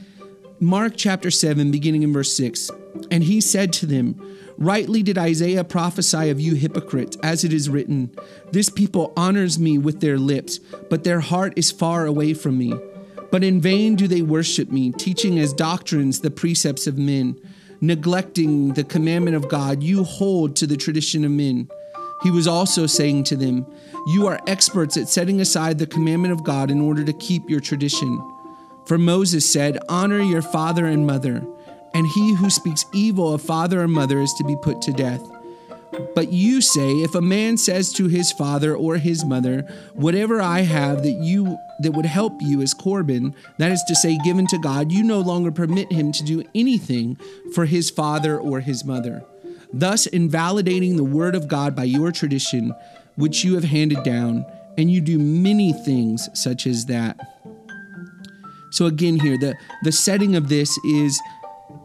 Mark 0.60 0.94
chapter 0.96 1.30
7, 1.30 1.70
beginning 1.70 2.02
in 2.02 2.12
verse 2.12 2.32
6. 2.32 2.70
And 3.10 3.24
he 3.24 3.40
said 3.40 3.72
to 3.74 3.86
them, 3.86 4.20
Rightly 4.56 5.02
did 5.02 5.16
Isaiah 5.16 5.62
prophesy 5.62 6.30
of 6.30 6.40
you 6.40 6.54
hypocrites, 6.54 7.16
as 7.22 7.44
it 7.44 7.52
is 7.52 7.70
written, 7.70 8.10
This 8.50 8.68
people 8.68 9.12
honors 9.16 9.58
me 9.58 9.78
with 9.78 10.00
their 10.00 10.18
lips, 10.18 10.58
but 10.90 11.04
their 11.04 11.20
heart 11.20 11.52
is 11.56 11.70
far 11.70 12.06
away 12.06 12.34
from 12.34 12.58
me. 12.58 12.74
But 13.30 13.44
in 13.44 13.60
vain 13.60 13.94
do 13.94 14.08
they 14.08 14.22
worship 14.22 14.70
me, 14.70 14.90
teaching 14.90 15.38
as 15.38 15.52
doctrines 15.52 16.20
the 16.20 16.30
precepts 16.30 16.86
of 16.86 16.98
men 16.98 17.40
neglecting 17.80 18.74
the 18.74 18.84
commandment 18.84 19.36
of 19.36 19.48
God, 19.48 19.82
you 19.82 20.04
hold 20.04 20.56
to 20.56 20.66
the 20.66 20.76
tradition 20.76 21.24
of 21.24 21.30
men. 21.30 21.68
He 22.22 22.30
was 22.30 22.48
also 22.48 22.86
saying 22.86 23.24
to 23.24 23.36
them, 23.36 23.66
You 24.08 24.26
are 24.26 24.40
experts 24.46 24.96
at 24.96 25.08
setting 25.08 25.40
aside 25.40 25.78
the 25.78 25.86
commandment 25.86 26.32
of 26.32 26.42
God 26.42 26.70
in 26.70 26.80
order 26.80 27.04
to 27.04 27.12
keep 27.12 27.48
your 27.48 27.60
tradition. 27.60 28.20
For 28.88 28.96
Moses 28.96 29.44
said, 29.44 29.76
Honor 29.90 30.22
your 30.22 30.40
father 30.40 30.86
and 30.86 31.06
mother, 31.06 31.44
and 31.92 32.06
he 32.06 32.34
who 32.34 32.48
speaks 32.48 32.86
evil 32.94 33.34
of 33.34 33.42
father 33.42 33.82
or 33.82 33.88
mother 33.88 34.18
is 34.18 34.32
to 34.38 34.44
be 34.44 34.56
put 34.56 34.80
to 34.82 34.92
death. 34.94 35.20
But 36.14 36.32
you 36.32 36.62
say, 36.62 37.02
if 37.02 37.14
a 37.14 37.20
man 37.20 37.58
says 37.58 37.92
to 37.94 38.08
his 38.08 38.32
father 38.32 38.74
or 38.74 38.96
his 38.96 39.26
mother, 39.26 39.62
Whatever 39.92 40.40
I 40.40 40.60
have 40.60 41.02
that 41.02 41.20
you 41.20 41.58
that 41.80 41.92
would 41.92 42.06
help 42.06 42.40
you 42.40 42.62
is 42.62 42.72
Corban, 42.72 43.34
that 43.58 43.72
is 43.72 43.82
to 43.88 43.94
say, 43.94 44.18
given 44.24 44.46
to 44.46 44.58
God, 44.58 44.90
you 44.90 45.04
no 45.04 45.20
longer 45.20 45.52
permit 45.52 45.92
him 45.92 46.10
to 46.12 46.24
do 46.24 46.42
anything 46.54 47.18
for 47.54 47.66
his 47.66 47.90
father 47.90 48.38
or 48.38 48.60
his 48.60 48.86
mother, 48.86 49.22
thus 49.70 50.06
invalidating 50.06 50.96
the 50.96 51.04
word 51.04 51.34
of 51.34 51.46
God 51.46 51.76
by 51.76 51.84
your 51.84 52.10
tradition, 52.10 52.74
which 53.16 53.44
you 53.44 53.54
have 53.54 53.64
handed 53.64 54.02
down, 54.02 54.46
and 54.78 54.90
you 54.90 55.02
do 55.02 55.18
many 55.18 55.74
things 55.74 56.28
such 56.32 56.66
as 56.66 56.86
that. 56.86 57.18
So 58.70 58.86
again, 58.86 59.18
here 59.18 59.38
the 59.38 59.56
the 59.82 59.92
setting 59.92 60.36
of 60.36 60.48
this 60.48 60.78
is 60.84 61.20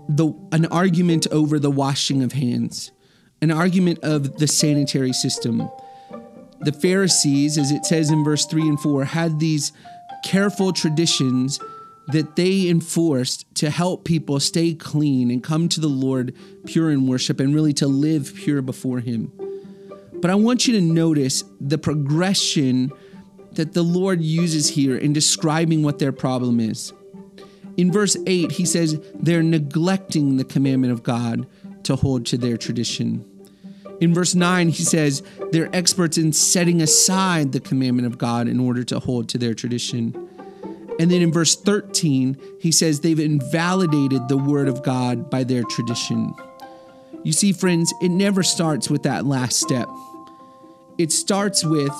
the 0.08 0.34
an 0.52 0.66
argument 0.68 1.28
over 1.32 1.60
the 1.60 1.72
washing 1.72 2.24
of 2.24 2.34
hands, 2.34 2.92
an 3.42 3.52
argument 3.52 4.00
of 4.04 4.38
the 4.38 4.48
sanitary 4.48 5.14
system 5.14 5.70
the 6.64 6.72
Pharisees, 6.72 7.58
as 7.58 7.72
it 7.72 7.86
says 7.86 8.10
in 8.10 8.24
verse 8.24 8.46
3 8.46 8.62
and 8.62 8.80
4, 8.80 9.06
had 9.06 9.40
these 9.40 9.74
careful 10.24 10.72
traditions 10.72 11.60
that 12.08 12.36
they 12.36 12.68
enforced 12.70 13.54
to 13.56 13.70
help 13.70 14.06
people 14.06 14.40
stay 14.40 14.74
clean 14.74 15.32
and 15.32 15.44
come 15.44 15.70
to 15.70 15.80
the 15.80 15.88
Lord 15.88 16.36
pure 16.66 16.92
in 16.92 17.08
worship 17.08 17.40
and 17.40 17.54
really 17.54 17.74
to 17.74 17.88
live 17.88 18.34
pure 18.36 18.62
before 18.62 19.00
Him. 19.00 19.32
But 20.14 20.32
I 20.32 20.36
want 20.36 20.68
you 20.68 20.74
to 20.76 20.82
notice 20.82 21.44
the 21.60 21.78
progression 21.78 22.92
that 23.56 23.74
the 23.74 23.84
Lord 23.84 24.22
uses 24.22 24.70
here 24.70 24.98
in 24.98 25.14
describing 25.14 25.84
what 25.84 26.00
their 26.00 26.12
problem 26.12 26.60
is. 26.60 26.94
In 27.78 27.92
verse 27.92 28.16
8, 28.26 28.52
he 28.52 28.66
says 28.66 29.00
they're 29.16 29.44
neglecting 29.44 30.38
the 30.38 30.44
commandment 30.44 30.94
of 30.94 31.04
God 31.04 31.48
to 31.84 31.96
hold 31.96 32.26
to 32.28 32.38
their 32.38 32.58
tradition. 32.58 33.26
In 34.00 34.14
verse 34.14 34.36
9, 34.36 34.70
he 34.70 34.84
says 34.84 35.24
they're 35.52 35.74
experts 35.74 36.18
in 36.18 36.34
setting 36.34 36.82
aside 36.82 37.52
the 37.52 37.60
commandment 37.60 38.08
of 38.08 38.18
God 38.18 38.48
in 38.48 38.60
order 38.60 38.84
to 38.84 39.00
hold 39.00 39.30
to 39.30 39.38
their 39.38 39.54
tradition. 39.54 40.14
And 41.00 41.10
then 41.10 41.22
in 41.22 41.32
verse 41.32 41.56
13, 41.56 42.38
he 42.60 42.72
says 42.72 43.00
they've 43.00 43.20
invalidated 43.20 44.28
the 44.28 44.38
word 44.38 44.68
of 44.68 44.84
God 44.84 45.30
by 45.30 45.44
their 45.44 45.64
tradition. 45.64 46.34
You 47.24 47.32
see, 47.32 47.54
friends, 47.54 47.94
it 48.02 48.10
never 48.10 48.44
starts 48.44 48.90
with 48.90 49.04
that 49.04 49.26
last 49.26 49.60
step. 49.60 49.88
It 50.98 51.12
starts 51.12 51.64
with 51.64 51.94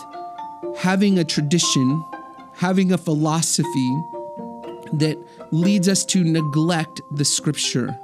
having 0.78 1.20
a 1.20 1.24
tradition, 1.24 2.04
having 2.56 2.92
a 2.92 2.98
philosophy 2.98 3.90
that 4.94 5.18
leads 5.52 5.88
us 5.88 6.06
to 6.06 6.24
neglect 6.24 7.02
the 7.16 7.26
scripture. 7.26 7.98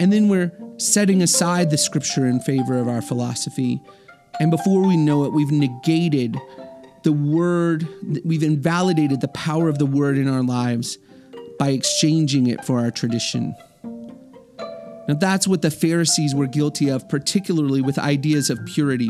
And 0.00 0.12
then 0.12 0.28
we're 0.28 0.52
setting 0.76 1.22
aside 1.22 1.70
the 1.70 1.78
scripture 1.78 2.26
in 2.26 2.40
favor 2.40 2.78
of 2.78 2.88
our 2.88 3.02
philosophy. 3.02 3.80
And 4.40 4.50
before 4.50 4.86
we 4.86 4.96
know 4.96 5.24
it, 5.24 5.32
we've 5.32 5.50
negated 5.50 6.36
the 7.04 7.12
word, 7.12 7.88
we've 8.24 8.42
invalidated 8.42 9.20
the 9.20 9.28
power 9.28 9.68
of 9.68 9.78
the 9.78 9.86
word 9.86 10.18
in 10.18 10.28
our 10.28 10.42
lives 10.42 10.98
by 11.58 11.70
exchanging 11.70 12.46
it 12.46 12.64
for 12.64 12.78
our 12.80 12.90
tradition. 12.90 13.54
Now, 15.08 15.14
that's 15.14 15.48
what 15.48 15.62
the 15.62 15.70
Pharisees 15.70 16.34
were 16.34 16.46
guilty 16.46 16.90
of, 16.90 17.08
particularly 17.08 17.80
with 17.80 17.98
ideas 17.98 18.50
of 18.50 18.58
purity. 18.66 19.08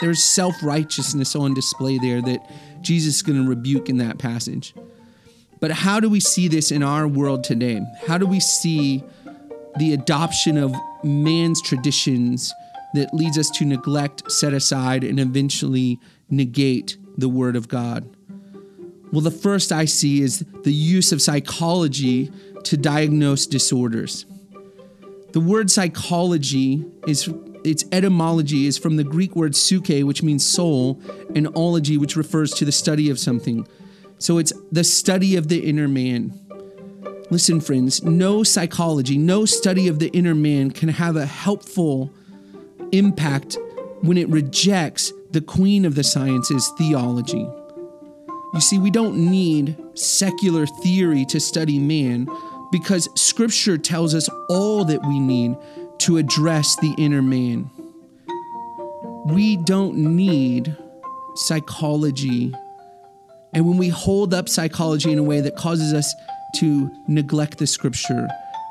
There's 0.00 0.22
self 0.22 0.54
righteousness 0.62 1.36
on 1.36 1.54
display 1.54 1.98
there 1.98 2.20
that 2.22 2.40
Jesus 2.80 3.16
is 3.16 3.22
going 3.22 3.42
to 3.42 3.48
rebuke 3.48 3.88
in 3.88 3.98
that 3.98 4.18
passage. 4.18 4.74
But 5.60 5.70
how 5.70 6.00
do 6.00 6.10
we 6.10 6.20
see 6.20 6.48
this 6.48 6.70
in 6.70 6.82
our 6.82 7.08
world 7.08 7.44
today? 7.44 7.80
How 8.06 8.18
do 8.18 8.26
we 8.26 8.40
see 8.40 9.02
the 9.78 9.94
adoption 9.94 10.58
of 10.58 10.74
man's 11.02 11.62
traditions 11.62 12.52
that 12.94 13.14
leads 13.14 13.38
us 13.38 13.50
to 13.50 13.64
neglect, 13.64 14.30
set 14.30 14.52
aside, 14.52 15.04
and 15.04 15.18
eventually 15.18 15.98
negate 16.28 16.96
the 17.16 17.28
Word 17.28 17.56
of 17.56 17.68
God? 17.68 18.14
Well, 19.12 19.22
the 19.22 19.30
first 19.30 19.70
I 19.70 19.84
see 19.84 20.22
is 20.22 20.44
the 20.64 20.72
use 20.72 21.12
of 21.12 21.22
psychology 21.22 22.32
to 22.64 22.76
diagnose 22.76 23.46
disorders. 23.46 24.26
The 25.32 25.40
word 25.40 25.70
psychology 25.70 26.84
is 27.06 27.28
its 27.64 27.84
etymology 27.92 28.66
is 28.66 28.78
from 28.78 28.96
the 28.96 29.04
Greek 29.04 29.34
word 29.34 29.56
psyche, 29.56 30.04
which 30.04 30.22
means 30.22 30.46
soul, 30.46 31.00
and 31.34 31.48
ology, 31.56 31.96
which 31.96 32.16
refers 32.16 32.52
to 32.52 32.64
the 32.64 32.72
study 32.72 33.10
of 33.10 33.18
something. 33.18 33.66
So 34.18 34.38
it's 34.38 34.52
the 34.70 34.84
study 34.84 35.36
of 35.36 35.48
the 35.48 35.66
inner 35.66 35.88
man. 35.88 36.38
Listen, 37.30 37.60
friends, 37.60 38.02
no 38.02 38.42
psychology, 38.42 39.16
no 39.16 39.44
study 39.44 39.88
of 39.88 39.98
the 39.98 40.08
inner 40.08 40.34
man 40.34 40.70
can 40.70 40.90
have 40.90 41.16
a 41.16 41.26
helpful 41.26 42.12
impact 42.92 43.56
when 44.02 44.18
it 44.18 44.28
rejects 44.28 45.12
the 45.30 45.40
queen 45.40 45.84
of 45.84 45.94
the 45.94 46.04
sciences, 46.04 46.70
theology. 46.78 47.48
You 48.52 48.60
see, 48.60 48.78
we 48.78 48.90
don't 48.90 49.16
need 49.16 49.76
secular 49.94 50.66
theory 50.66 51.24
to 51.26 51.40
study 51.40 51.78
man 51.78 52.28
because 52.70 53.08
scripture 53.20 53.78
tells 53.78 54.14
us 54.14 54.28
all 54.48 54.84
that 54.84 55.02
we 55.02 55.18
need 55.18 55.56
to 55.98 56.16
address 56.16 56.76
the 56.76 56.94
inner 56.98 57.22
man. 57.22 57.70
We 59.26 59.56
don't 59.56 59.96
need 59.96 60.76
psychology. 61.34 62.54
And 63.52 63.66
when 63.66 63.78
we 63.78 63.88
hold 63.88 64.34
up 64.34 64.48
psychology 64.48 65.12
in 65.12 65.18
a 65.18 65.22
way 65.22 65.40
that 65.40 65.56
causes 65.56 65.92
us 65.92 66.14
to 66.56 66.90
neglect 67.08 67.58
the 67.58 67.66
scripture. 67.66 68.28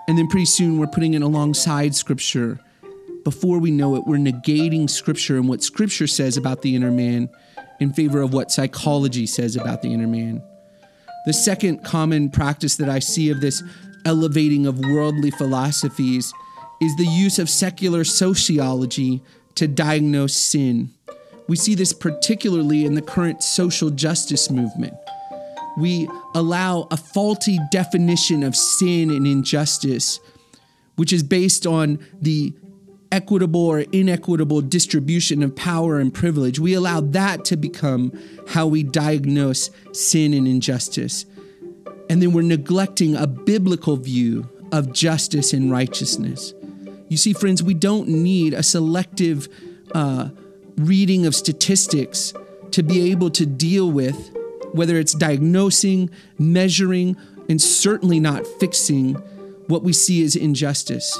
And 0.08 0.18
then 0.18 0.28
pretty 0.28 0.46
soon 0.46 0.80
we're 0.80 0.88
putting 0.88 1.14
it 1.14 1.22
alongside 1.22 1.96
scripture. 1.96 2.60
Before 3.24 3.58
we 3.60 3.72
know 3.72 3.96
it, 3.96 4.06
we're 4.06 4.18
negating 4.18 4.90
scripture 4.90 5.38
and 5.38 5.48
what 5.48 5.64
scripture 5.64 6.08
says 6.08 6.38
about 6.38 6.62
the 6.62 6.76
inner 6.76 6.92
man 6.92 7.30
in 7.80 7.94
favor 7.94 8.22
of 8.22 8.34
what 8.34 8.52
psychology 8.52 9.26
says 9.26 9.56
about 9.56 9.82
the 9.82 9.94
inner 9.94 10.08
man. 10.08 10.42
The 11.26 11.34
second 11.34 11.84
common 11.86 12.30
practice 12.30 12.76
that 12.78 12.90
I 12.90 13.00
see 13.00 13.30
of 13.30 13.40
this 13.40 13.64
elevating 14.06 14.66
of 14.66 14.80
worldly 14.80 15.32
philosophies 15.32 16.34
is 16.84 16.96
the 16.98 17.06
use 17.06 17.40
of 17.40 17.50
secular 17.50 18.04
sociology 18.04 19.22
to 19.56 19.68
diagnose 19.68 20.36
sin. 20.36 20.90
We 21.48 21.56
see 21.56 21.76
this 21.76 21.94
particularly 21.94 22.86
in 22.86 22.96
the 22.96 23.02
current 23.02 23.42
social 23.42 23.90
justice 23.90 24.50
movement. 24.50 24.94
We 25.78 26.10
allow 26.36 26.88
a 26.92 26.98
faulty 26.98 27.58
definition 27.72 28.44
of 28.44 28.56
sin 28.56 29.10
and 29.12 29.26
injustice, 29.26 30.20
which 30.96 31.14
is 31.14 31.24
based 31.24 31.66
on 31.66 32.00
the 32.22 32.54
equitable 33.12 33.66
or 33.68 33.80
inequitable 33.80 34.62
distribution 34.62 35.42
of 35.42 35.56
power 35.56 36.00
and 36.00 36.14
privilege. 36.14 36.60
We 36.60 36.74
allow 36.74 37.00
that 37.00 37.46
to 37.46 37.56
become 37.56 38.12
how 38.50 38.68
we 38.68 38.84
diagnose 38.84 39.70
sin 39.94 40.34
and 40.34 40.48
injustice. 40.48 41.26
And 42.10 42.22
then 42.22 42.34
we're 42.34 42.42
neglecting 42.42 43.16
a 43.16 43.28
biblical 43.28 43.96
view 43.96 44.50
of 44.72 44.92
justice 44.92 45.54
and 45.54 45.72
righteousness. 45.72 46.54
You 47.10 47.18
see, 47.18 47.34
friends, 47.34 47.62
we 47.62 47.74
don't 47.74 48.08
need 48.08 48.54
a 48.54 48.64
selective 48.64 49.48
uh, 49.94 50.30
reading 50.78 51.26
of 51.26 51.36
statistics 51.36 52.34
to 52.72 52.84
be 52.84 53.12
able 53.12 53.30
to 53.32 53.46
deal 53.46 53.92
with 53.92 54.32
whether 54.74 54.98
it's 54.98 55.14
diagnosing, 55.14 56.10
measuring, 56.38 57.16
and 57.48 57.62
certainly 57.62 58.20
not 58.20 58.46
fixing 58.60 59.14
what 59.68 59.84
we 59.84 59.94
see 59.94 60.24
as 60.24 60.36
injustice. 60.36 61.18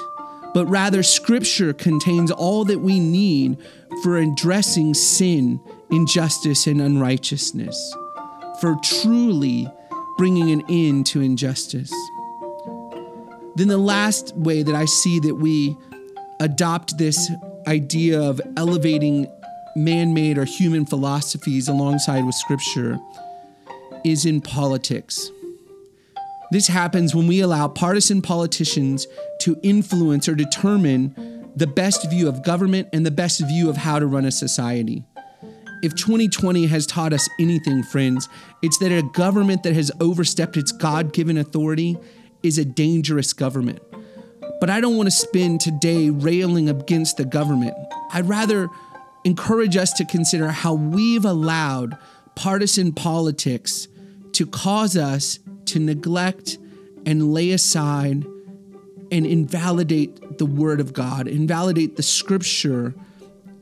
But 0.54 0.66
rather, 0.68 1.02
Scripture 1.02 1.74
contains 1.74 2.32
all 2.32 2.66
that 2.66 2.80
we 2.80 3.00
need 3.00 3.58
for 4.02 4.18
addressing 4.18 4.94
sin, 4.94 5.60
injustice, 5.92 6.68
and 6.68 6.82
unrighteousness, 6.82 7.96
for 8.60 8.76
truly 8.84 9.68
bringing 10.18 10.52
an 10.52 10.64
end 10.70 11.06
to 11.08 11.22
injustice. 11.22 11.94
Then, 13.56 13.68
the 13.68 13.78
last 13.78 14.36
way 14.36 14.64
that 14.64 14.76
I 14.76 14.86
see 14.86 15.20
that 15.20 15.36
we 15.36 15.76
adopt 16.40 16.98
this 16.98 17.32
idea 17.68 18.22
of 18.22 18.42
elevating 18.58 19.28
man 19.76 20.14
made 20.14 20.38
or 20.38 20.46
human 20.46 20.86
philosophies 20.86 21.68
alongside 21.68 22.26
with 22.26 22.36
Scripture 22.36 23.00
is 24.04 24.26
in 24.26 24.42
politics. 24.42 25.32
This 26.52 26.68
happens 26.68 27.16
when 27.16 27.28
we 27.28 27.40
allow 27.40 27.68
partisan 27.68 28.22
politicians 28.22 29.08
to 29.42 29.58
influence 29.64 30.28
or 30.28 30.36
determine 30.36 31.52
the 31.56 31.68
best 31.68 32.10
view 32.10 32.28
of 32.28 32.44
government 32.44 32.90
and 32.94 33.06
the 33.06 33.12
best 33.12 33.42
view 33.48 33.70
of 33.70 33.78
how 33.78 34.00
to 34.00 34.06
run 34.06 34.26
a 34.26 34.32
society. 34.32 35.04
If 35.82 35.96
2020 35.96 36.68
has 36.68 36.86
taught 36.86 37.12
us 37.12 37.28
anything, 37.40 37.84
friends, 37.84 38.30
it's 38.62 38.78
that 38.78 38.92
a 38.92 39.04
government 39.14 39.64
that 39.64 39.74
has 39.74 39.92
overstepped 40.00 40.56
its 40.56 40.72
God 40.72 41.12
given 41.12 41.38
authority 41.38 41.98
is 42.44 42.58
a 42.58 42.66
dangerous 42.66 43.34
government. 43.34 43.82
But 44.60 44.70
I 44.70 44.80
don't 44.80 44.96
want 44.96 45.08
to 45.08 45.12
spend 45.12 45.62
today 45.62 46.10
railing 46.10 46.70
against 46.70 47.18
the 47.18 47.26
government. 47.26 47.76
I'd 48.12 48.28
rather 48.28 48.70
encourage 49.24 49.78
us 49.78 49.94
to 49.94 50.06
consider 50.06 50.52
how 50.52 50.74
we've 50.74 51.26
allowed 51.26 51.98
partisan 52.36 52.92
politics 52.94 53.88
to 54.34 54.46
cause 54.46 54.98
us 54.98 55.40
to 55.66 55.80
neglect 55.80 56.58
and 57.06 57.34
lay 57.34 57.52
aside 57.52 58.26
and 59.12 59.26
invalidate 59.26 60.38
the 60.38 60.46
Word 60.46 60.80
of 60.80 60.94
God, 60.94 61.28
invalidate 61.28 61.96
the 61.96 62.04
Scripture 62.04 62.94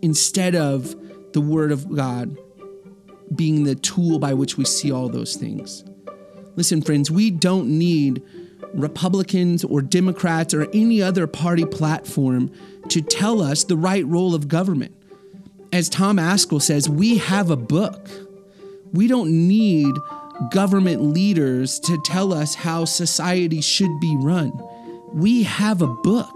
instead 0.01 0.55
of 0.55 0.95
the 1.33 1.41
Word 1.41 1.71
of 1.71 1.93
God 1.93 2.37
being 3.35 3.63
the 3.63 3.75
tool 3.75 4.19
by 4.19 4.33
which 4.33 4.57
we 4.57 4.65
see 4.65 4.91
all 4.91 5.09
those 5.09 5.35
things. 5.35 5.83
Listen, 6.55 6.81
friends, 6.81 7.09
we 7.09 7.31
don't 7.31 7.67
need 7.67 8.21
Republicans 8.73 9.63
or 9.63 9.81
Democrats 9.81 10.53
or 10.53 10.67
any 10.73 11.01
other 11.01 11.27
party 11.27 11.65
platform 11.65 12.51
to 12.89 13.01
tell 13.01 13.41
us 13.41 13.63
the 13.63 13.77
right 13.77 14.05
role 14.05 14.33
of 14.33 14.47
government. 14.47 14.95
As 15.73 15.89
Tom 15.89 16.17
Ascol 16.17 16.61
says, 16.61 16.89
we 16.89 17.17
have 17.17 17.49
a 17.49 17.55
book. 17.55 18.09
We 18.91 19.07
don't 19.07 19.47
need 19.47 19.93
government 20.51 21.01
leaders 21.01 21.79
to 21.81 22.01
tell 22.03 22.33
us 22.33 22.55
how 22.55 22.85
society 22.85 23.61
should 23.61 23.99
be 23.99 24.15
run. 24.17 24.51
We 25.13 25.43
have 25.43 25.81
a 25.81 25.87
book. 25.87 26.33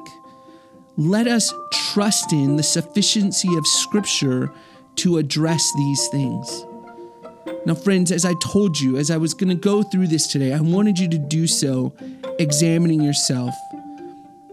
Let 0.98 1.28
us 1.28 1.54
trust 1.74 2.32
in 2.32 2.56
the 2.56 2.64
sufficiency 2.64 3.54
of 3.58 3.68
Scripture 3.68 4.52
to 4.98 5.18
address 5.18 5.70
these 5.76 6.08
things. 6.08 6.66
Now, 7.66 7.76
friends, 7.76 8.12
as 8.12 8.26
I 8.26 8.34
told 8.42 8.80
you, 8.80 8.98
as 8.98 9.10
I 9.12 9.18
was 9.18 9.34
going 9.34 9.50
to 9.50 9.56
go 9.56 9.84
through 9.84 10.08
this 10.08 10.28
today, 10.28 10.54
I 10.54 10.62
wanted 10.62 11.00
you 11.00 11.08
to 11.10 11.18
do 11.18 11.48
so 11.48 11.94
examining 12.40 13.02
yourself. 13.02 13.54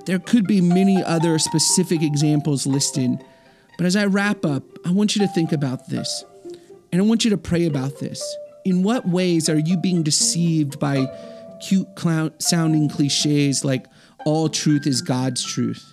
There 0.07 0.19
could 0.19 0.47
be 0.47 0.61
many 0.61 1.03
other 1.03 1.39
specific 1.39 2.03
examples 2.03 2.67
listed, 2.67 3.23
but 3.77 3.87
as 3.87 3.97
I 3.97 4.07
wrap 4.07 4.45
up, 4.45 4.63
I 4.85 4.91
want 4.91 5.15
you 5.15 5.27
to 5.27 5.33
think 5.33 5.53
about 5.53 5.89
this 5.89 6.25
and 6.93 7.01
I 7.01 7.05
want 7.05 7.25
you 7.25 7.31
to 7.31 7.39
pray 7.39 7.67
about 7.67 7.99
this. 7.99 8.37
In 8.65 8.83
what 8.83 9.09
ways 9.09 9.49
are 9.49 9.59
you 9.59 9.77
being 9.77 10.03
deceived 10.03 10.79
by 10.79 11.07
cute 11.61 11.95
clown 11.97 12.33
sounding 12.39 12.89
cliches 12.89 13.65
like 13.65 13.87
all 14.25 14.49
truth 14.49 14.87
is 14.87 15.01
God's 15.03 15.43
truth? 15.43 15.92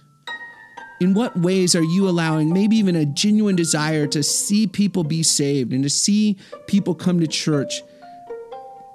In 1.00 1.14
what 1.14 1.38
ways 1.40 1.76
are 1.76 1.84
you 1.84 2.10
allowing 2.10 2.52
maybe 2.52 2.76
even 2.76 2.96
a 2.96 3.06
genuine 3.06 3.56
desire 3.56 4.06
to 4.08 4.22
see 4.22 4.68
people 4.68 5.04
be 5.04 5.24
saved 5.24 5.72
and 5.72 5.84
to 5.84 5.90
see 5.90 6.38
people 6.68 6.94
come 6.94 7.20
to 7.20 7.28
church 7.28 7.82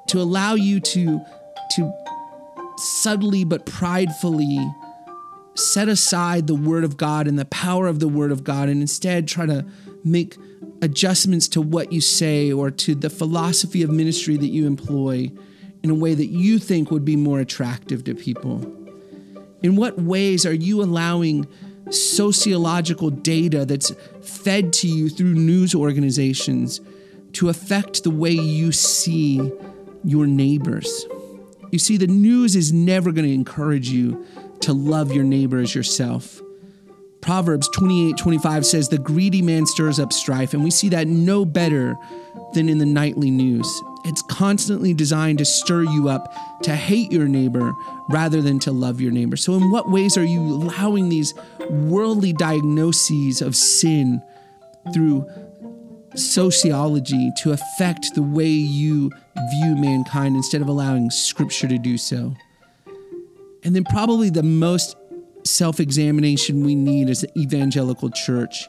to 0.09 0.21
allow 0.21 0.55
you 0.55 0.81
to 0.81 1.21
to 1.77 1.93
subtly 2.77 3.45
but 3.45 3.64
pridefully 3.64 4.59
set 5.55 5.88
aside 5.88 6.47
the 6.47 6.55
word 6.55 6.85
of 6.85 6.97
God 6.97 7.27
and 7.27 7.38
the 7.38 7.45
power 7.47 7.87
of 7.87 8.01
the 8.01 8.09
word 8.09 8.33
of 8.33 8.45
God 8.45 8.69
and 8.69 8.81
instead 8.81 9.29
try 9.29 9.47
to 9.47 9.64
make 10.03 10.37
adjustments 10.83 11.49
to 11.49 11.61
what 11.61 11.93
you 11.93 12.01
say 12.01 12.53
or 12.53 12.71
to 12.71 12.95
the 12.95 13.09
philosophy 13.09 13.83
of 13.83 13.90
ministry 13.90 14.37
that 14.37 14.49
you 14.49 14.67
employ 14.67 15.31
in 15.83 15.90
a 15.90 15.95
way 15.95 16.14
that 16.14 16.27
you 16.27 16.59
think 16.59 16.90
would 16.90 17.05
be 17.05 17.17
more 17.17 17.40
attractive 17.40 18.05
to 18.05 18.14
people? 18.14 18.61
In 19.62 19.77
what 19.77 20.01
ways 20.01 20.45
are 20.45 20.53
you 20.53 20.83
allowing 20.83 21.47
sociological 21.90 23.11
data 23.11 23.64
that's 23.64 23.92
fed 24.23 24.73
to 24.75 24.88
you 24.88 25.09
through 25.09 25.35
news 25.35 25.75
organizations 25.75 26.81
to 27.33 27.49
affect 27.49 28.05
the 28.05 28.11
way 28.11 28.31
you 28.31 28.73
see 28.73 29.53
your 30.05 30.27
neighbors? 30.27 31.07
You 31.70 31.79
see, 31.79 31.97
the 31.97 32.07
news 32.07 32.55
is 32.55 32.73
never 32.73 33.11
going 33.11 33.27
to 33.27 33.35
encourage 33.35 33.88
you 33.88 34.25
to 34.61 34.73
love 34.73 35.12
your 35.12 35.25
neighbor 35.25 35.59
as 35.59 35.75
yourself. 35.75 36.40
Proverbs 37.25 37.71
28 37.71 38.19
25 38.19 38.67
says, 38.67 38.89
The 38.91 38.99
greedy 38.99 39.41
man 39.41 39.65
stirs 39.65 39.99
up 39.99 40.13
strife, 40.13 40.53
and 40.53 40.63
we 40.63 40.71
see 40.71 40.91
that 40.91 41.09
no 41.09 41.47
better 41.47 41.99
than 42.53 42.69
in 42.69 42.77
the 42.77 42.85
nightly 42.85 43.31
news. 43.31 43.67
It's 44.05 44.21
constantly 44.21 44.93
designed 44.93 45.39
to 45.39 45.47
stir 45.47 45.85
you 45.85 46.11
up 46.11 46.35
to 46.65 46.77
hate 46.77 47.11
your 47.11 47.27
neighbor 47.27 47.73
rather 48.11 48.43
than 48.43 48.59
to 48.61 48.73
love 48.73 49.01
your 49.01 49.11
neighbor. 49.11 49.37
So, 49.37 49.55
in 49.55 49.71
what 49.71 49.91
ways 49.91 50.19
are 50.19 50.25
you 50.25 50.39
allowing 50.39 51.09
these 51.09 51.33
worldly 51.71 52.35
diagnoses 52.35 53.41
of 53.41 53.57
sin 53.57 54.21
through 54.93 55.27
sociology 56.15 57.31
to 57.39 57.53
affect 57.53 58.15
the 58.15 58.23
way 58.23 58.49
you 58.49 59.11
view 59.51 59.77
mankind 59.77 60.37
instead 60.37 60.61
of 60.61 60.69
allowing 60.69 61.09
scripture 61.09 61.69
to 61.69 61.79
do 61.79 61.97
so? 61.97 62.35
And 63.63 63.75
then, 63.75 63.85
probably 63.85 64.29
the 64.29 64.43
most 64.43 64.95
self 65.45 65.79
examination 65.81 66.65
we 66.65 66.75
need 66.75 67.09
as 67.11 67.23
an 67.23 67.31
evangelical 67.37 68.11
church. 68.11 68.69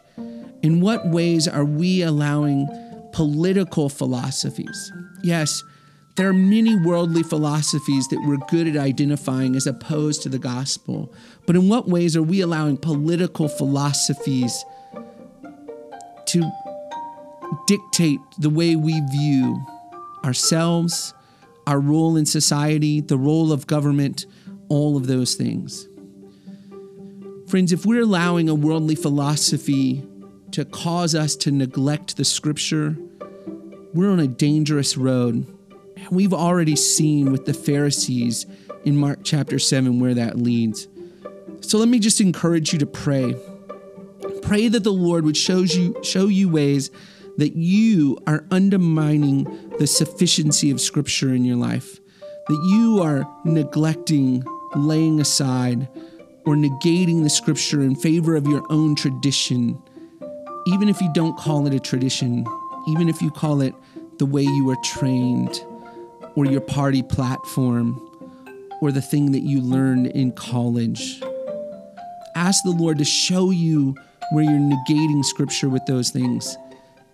In 0.61 0.81
what 0.81 1.07
ways 1.07 1.47
are 1.47 1.65
we 1.65 2.01
allowing 2.01 2.67
political 3.11 3.89
philosophies? 3.89 4.91
Yes, 5.23 5.63
there 6.15 6.29
are 6.29 6.33
many 6.33 6.75
worldly 6.75 7.23
philosophies 7.23 8.07
that 8.07 8.21
we're 8.25 8.45
good 8.49 8.67
at 8.67 8.77
identifying 8.77 9.55
as 9.55 9.67
opposed 9.67 10.21
to 10.23 10.29
the 10.29 10.39
gospel. 10.39 11.13
But 11.45 11.55
in 11.55 11.67
what 11.67 11.87
ways 11.87 12.15
are 12.15 12.23
we 12.23 12.41
allowing 12.41 12.77
political 12.77 13.47
philosophies 13.49 14.63
to 16.27 16.51
dictate 17.67 18.19
the 18.39 18.49
way 18.49 18.75
we 18.75 19.01
view 19.11 19.61
ourselves, 20.23 21.13
our 21.67 21.79
role 21.79 22.15
in 22.15 22.25
society, 22.25 23.01
the 23.01 23.17
role 23.17 23.51
of 23.51 23.67
government, 23.67 24.25
all 24.69 24.95
of 24.95 25.07
those 25.07 25.35
things? 25.35 25.87
Friends, 27.55 27.71
if 27.71 27.85
we're 27.85 28.01
allowing 28.01 28.49
a 28.49 28.53
worldly 28.53 28.95
philosophy 28.95 30.05
to 30.51 30.65
cause 30.65 31.15
us 31.15 31.37
to 31.37 31.51
neglect 31.51 32.17
the 32.17 32.25
scripture, 32.25 32.97
we're 33.93 34.11
on 34.11 34.19
a 34.19 34.27
dangerous 34.27 34.97
road. 34.97 35.47
We've 36.11 36.33
already 36.33 36.75
seen 36.75 37.31
with 37.31 37.45
the 37.45 37.53
Pharisees 37.53 38.45
in 38.83 38.97
Mark 38.97 39.19
chapter 39.23 39.57
7 39.57 40.01
where 40.01 40.13
that 40.15 40.37
leads. 40.37 40.89
So 41.61 41.77
let 41.77 41.87
me 41.87 41.97
just 41.97 42.19
encourage 42.19 42.73
you 42.73 42.79
to 42.79 42.85
pray. 42.85 43.37
Pray 44.41 44.67
that 44.67 44.83
the 44.83 44.91
Lord 44.91 45.23
would 45.23 45.37
show 45.37 45.59
you 45.59 45.95
show 46.03 46.27
you 46.27 46.49
ways 46.49 46.91
that 47.37 47.55
you 47.55 48.17
are 48.27 48.43
undermining 48.51 49.45
the 49.79 49.87
sufficiency 49.87 50.71
of 50.71 50.81
Scripture 50.81 51.33
in 51.33 51.45
your 51.45 51.55
life, 51.55 52.01
that 52.49 52.67
you 52.69 53.01
are 53.01 53.25
neglecting, 53.45 54.43
laying 54.75 55.21
aside, 55.21 55.87
or 56.45 56.55
negating 56.55 57.23
the 57.23 57.29
Scripture 57.29 57.81
in 57.81 57.95
favor 57.95 58.35
of 58.35 58.47
your 58.47 58.63
own 58.69 58.95
tradition, 58.95 59.81
even 60.67 60.89
if 60.89 61.01
you 61.01 61.11
don't 61.13 61.37
call 61.37 61.65
it 61.67 61.73
a 61.73 61.79
tradition, 61.79 62.45
even 62.87 63.09
if 63.09 63.21
you 63.21 63.31
call 63.31 63.61
it 63.61 63.73
the 64.17 64.25
way 64.25 64.43
you 64.43 64.65
were 64.65 64.77
trained, 64.83 65.63
or 66.35 66.45
your 66.45 66.61
party 66.61 67.01
platform, 67.01 67.99
or 68.81 68.91
the 68.91 69.01
thing 69.01 69.31
that 69.31 69.41
you 69.41 69.61
learned 69.61 70.07
in 70.07 70.31
college. 70.31 71.21
Ask 72.35 72.63
the 72.63 72.71
Lord 72.71 72.97
to 72.99 73.05
show 73.05 73.51
you 73.51 73.95
where 74.31 74.43
you're 74.43 74.53
negating 74.53 75.23
Scripture 75.23 75.69
with 75.69 75.85
those 75.85 76.09
things 76.09 76.57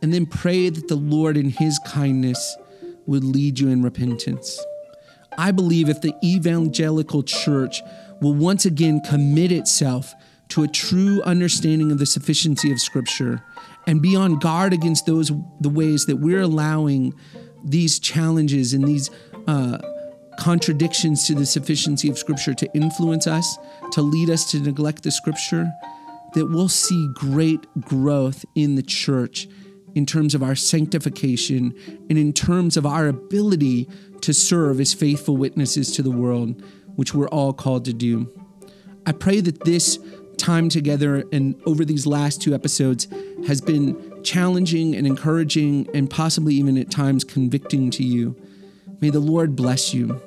and 0.01 0.13
then 0.13 0.25
pray 0.25 0.69
that 0.69 0.87
the 0.87 0.95
Lord, 0.95 1.37
in 1.37 1.49
His 1.49 1.79
kindness, 1.79 2.57
would 3.05 3.23
lead 3.23 3.59
you 3.59 3.69
in 3.69 3.83
repentance. 3.83 4.59
I 5.37 5.51
believe 5.51 5.89
if 5.89 6.01
the 6.01 6.13
evangelical 6.23 7.23
church 7.23 7.81
will 8.21 8.33
once 8.33 8.65
again 8.65 9.01
commit 9.01 9.51
itself 9.51 10.13
to 10.49 10.63
a 10.63 10.67
true 10.67 11.21
understanding 11.23 11.91
of 11.91 11.97
the 11.97 12.05
sufficiency 12.05 12.71
of 12.71 12.79
Scripture 12.79 13.43
and 13.87 14.01
be 14.01 14.15
on 14.15 14.37
guard 14.39 14.73
against 14.73 15.05
those 15.05 15.31
the 15.59 15.69
ways 15.69 16.05
that 16.05 16.17
we're 16.17 16.41
allowing 16.41 17.13
these 17.63 17.99
challenges 17.99 18.73
and 18.73 18.87
these 18.87 19.09
uh, 19.47 19.77
contradictions 20.39 21.25
to 21.27 21.35
the 21.35 21.45
sufficiency 21.45 22.09
of 22.09 22.17
Scripture 22.17 22.53
to 22.53 22.69
influence 22.73 23.27
us, 23.27 23.57
to 23.91 24.01
lead 24.01 24.29
us 24.29 24.49
to 24.51 24.59
neglect 24.59 25.03
the 25.03 25.11
Scripture, 25.11 25.71
that 26.33 26.45
we'll 26.45 26.69
see 26.69 27.09
great 27.13 27.65
growth 27.81 28.45
in 28.55 28.75
the 28.75 28.83
church 28.83 29.47
in 29.95 30.05
terms 30.05 30.33
of 30.33 30.41
our 30.41 30.55
sanctification 30.55 31.75
and 32.09 32.17
in 32.17 32.31
terms 32.33 32.77
of 32.77 32.85
our 32.85 33.07
ability 33.07 33.89
to 34.21 34.33
serve 34.33 34.79
as 34.79 34.93
faithful 34.93 35.35
witnesses 35.35 35.91
to 35.91 36.01
the 36.01 36.11
world, 36.11 36.63
which 36.95 37.13
we're 37.13 37.29
all 37.29 37.53
called 37.53 37.85
to 37.85 37.93
do. 37.93 38.31
I 39.05 39.11
pray 39.11 39.41
that 39.41 39.63
this 39.63 39.99
time 40.37 40.69
together 40.69 41.23
and 41.31 41.59
over 41.65 41.85
these 41.85 42.07
last 42.07 42.41
two 42.41 42.53
episodes 42.53 43.07
has 43.47 43.61
been 43.61 44.23
challenging 44.23 44.95
and 44.95 45.05
encouraging 45.05 45.87
and 45.93 46.09
possibly 46.09 46.55
even 46.55 46.77
at 46.77 46.89
times 46.89 47.23
convicting 47.23 47.91
to 47.91 48.03
you. 48.03 48.35
May 49.01 49.09
the 49.09 49.19
Lord 49.19 49.55
bless 49.55 49.93
you. 49.93 50.21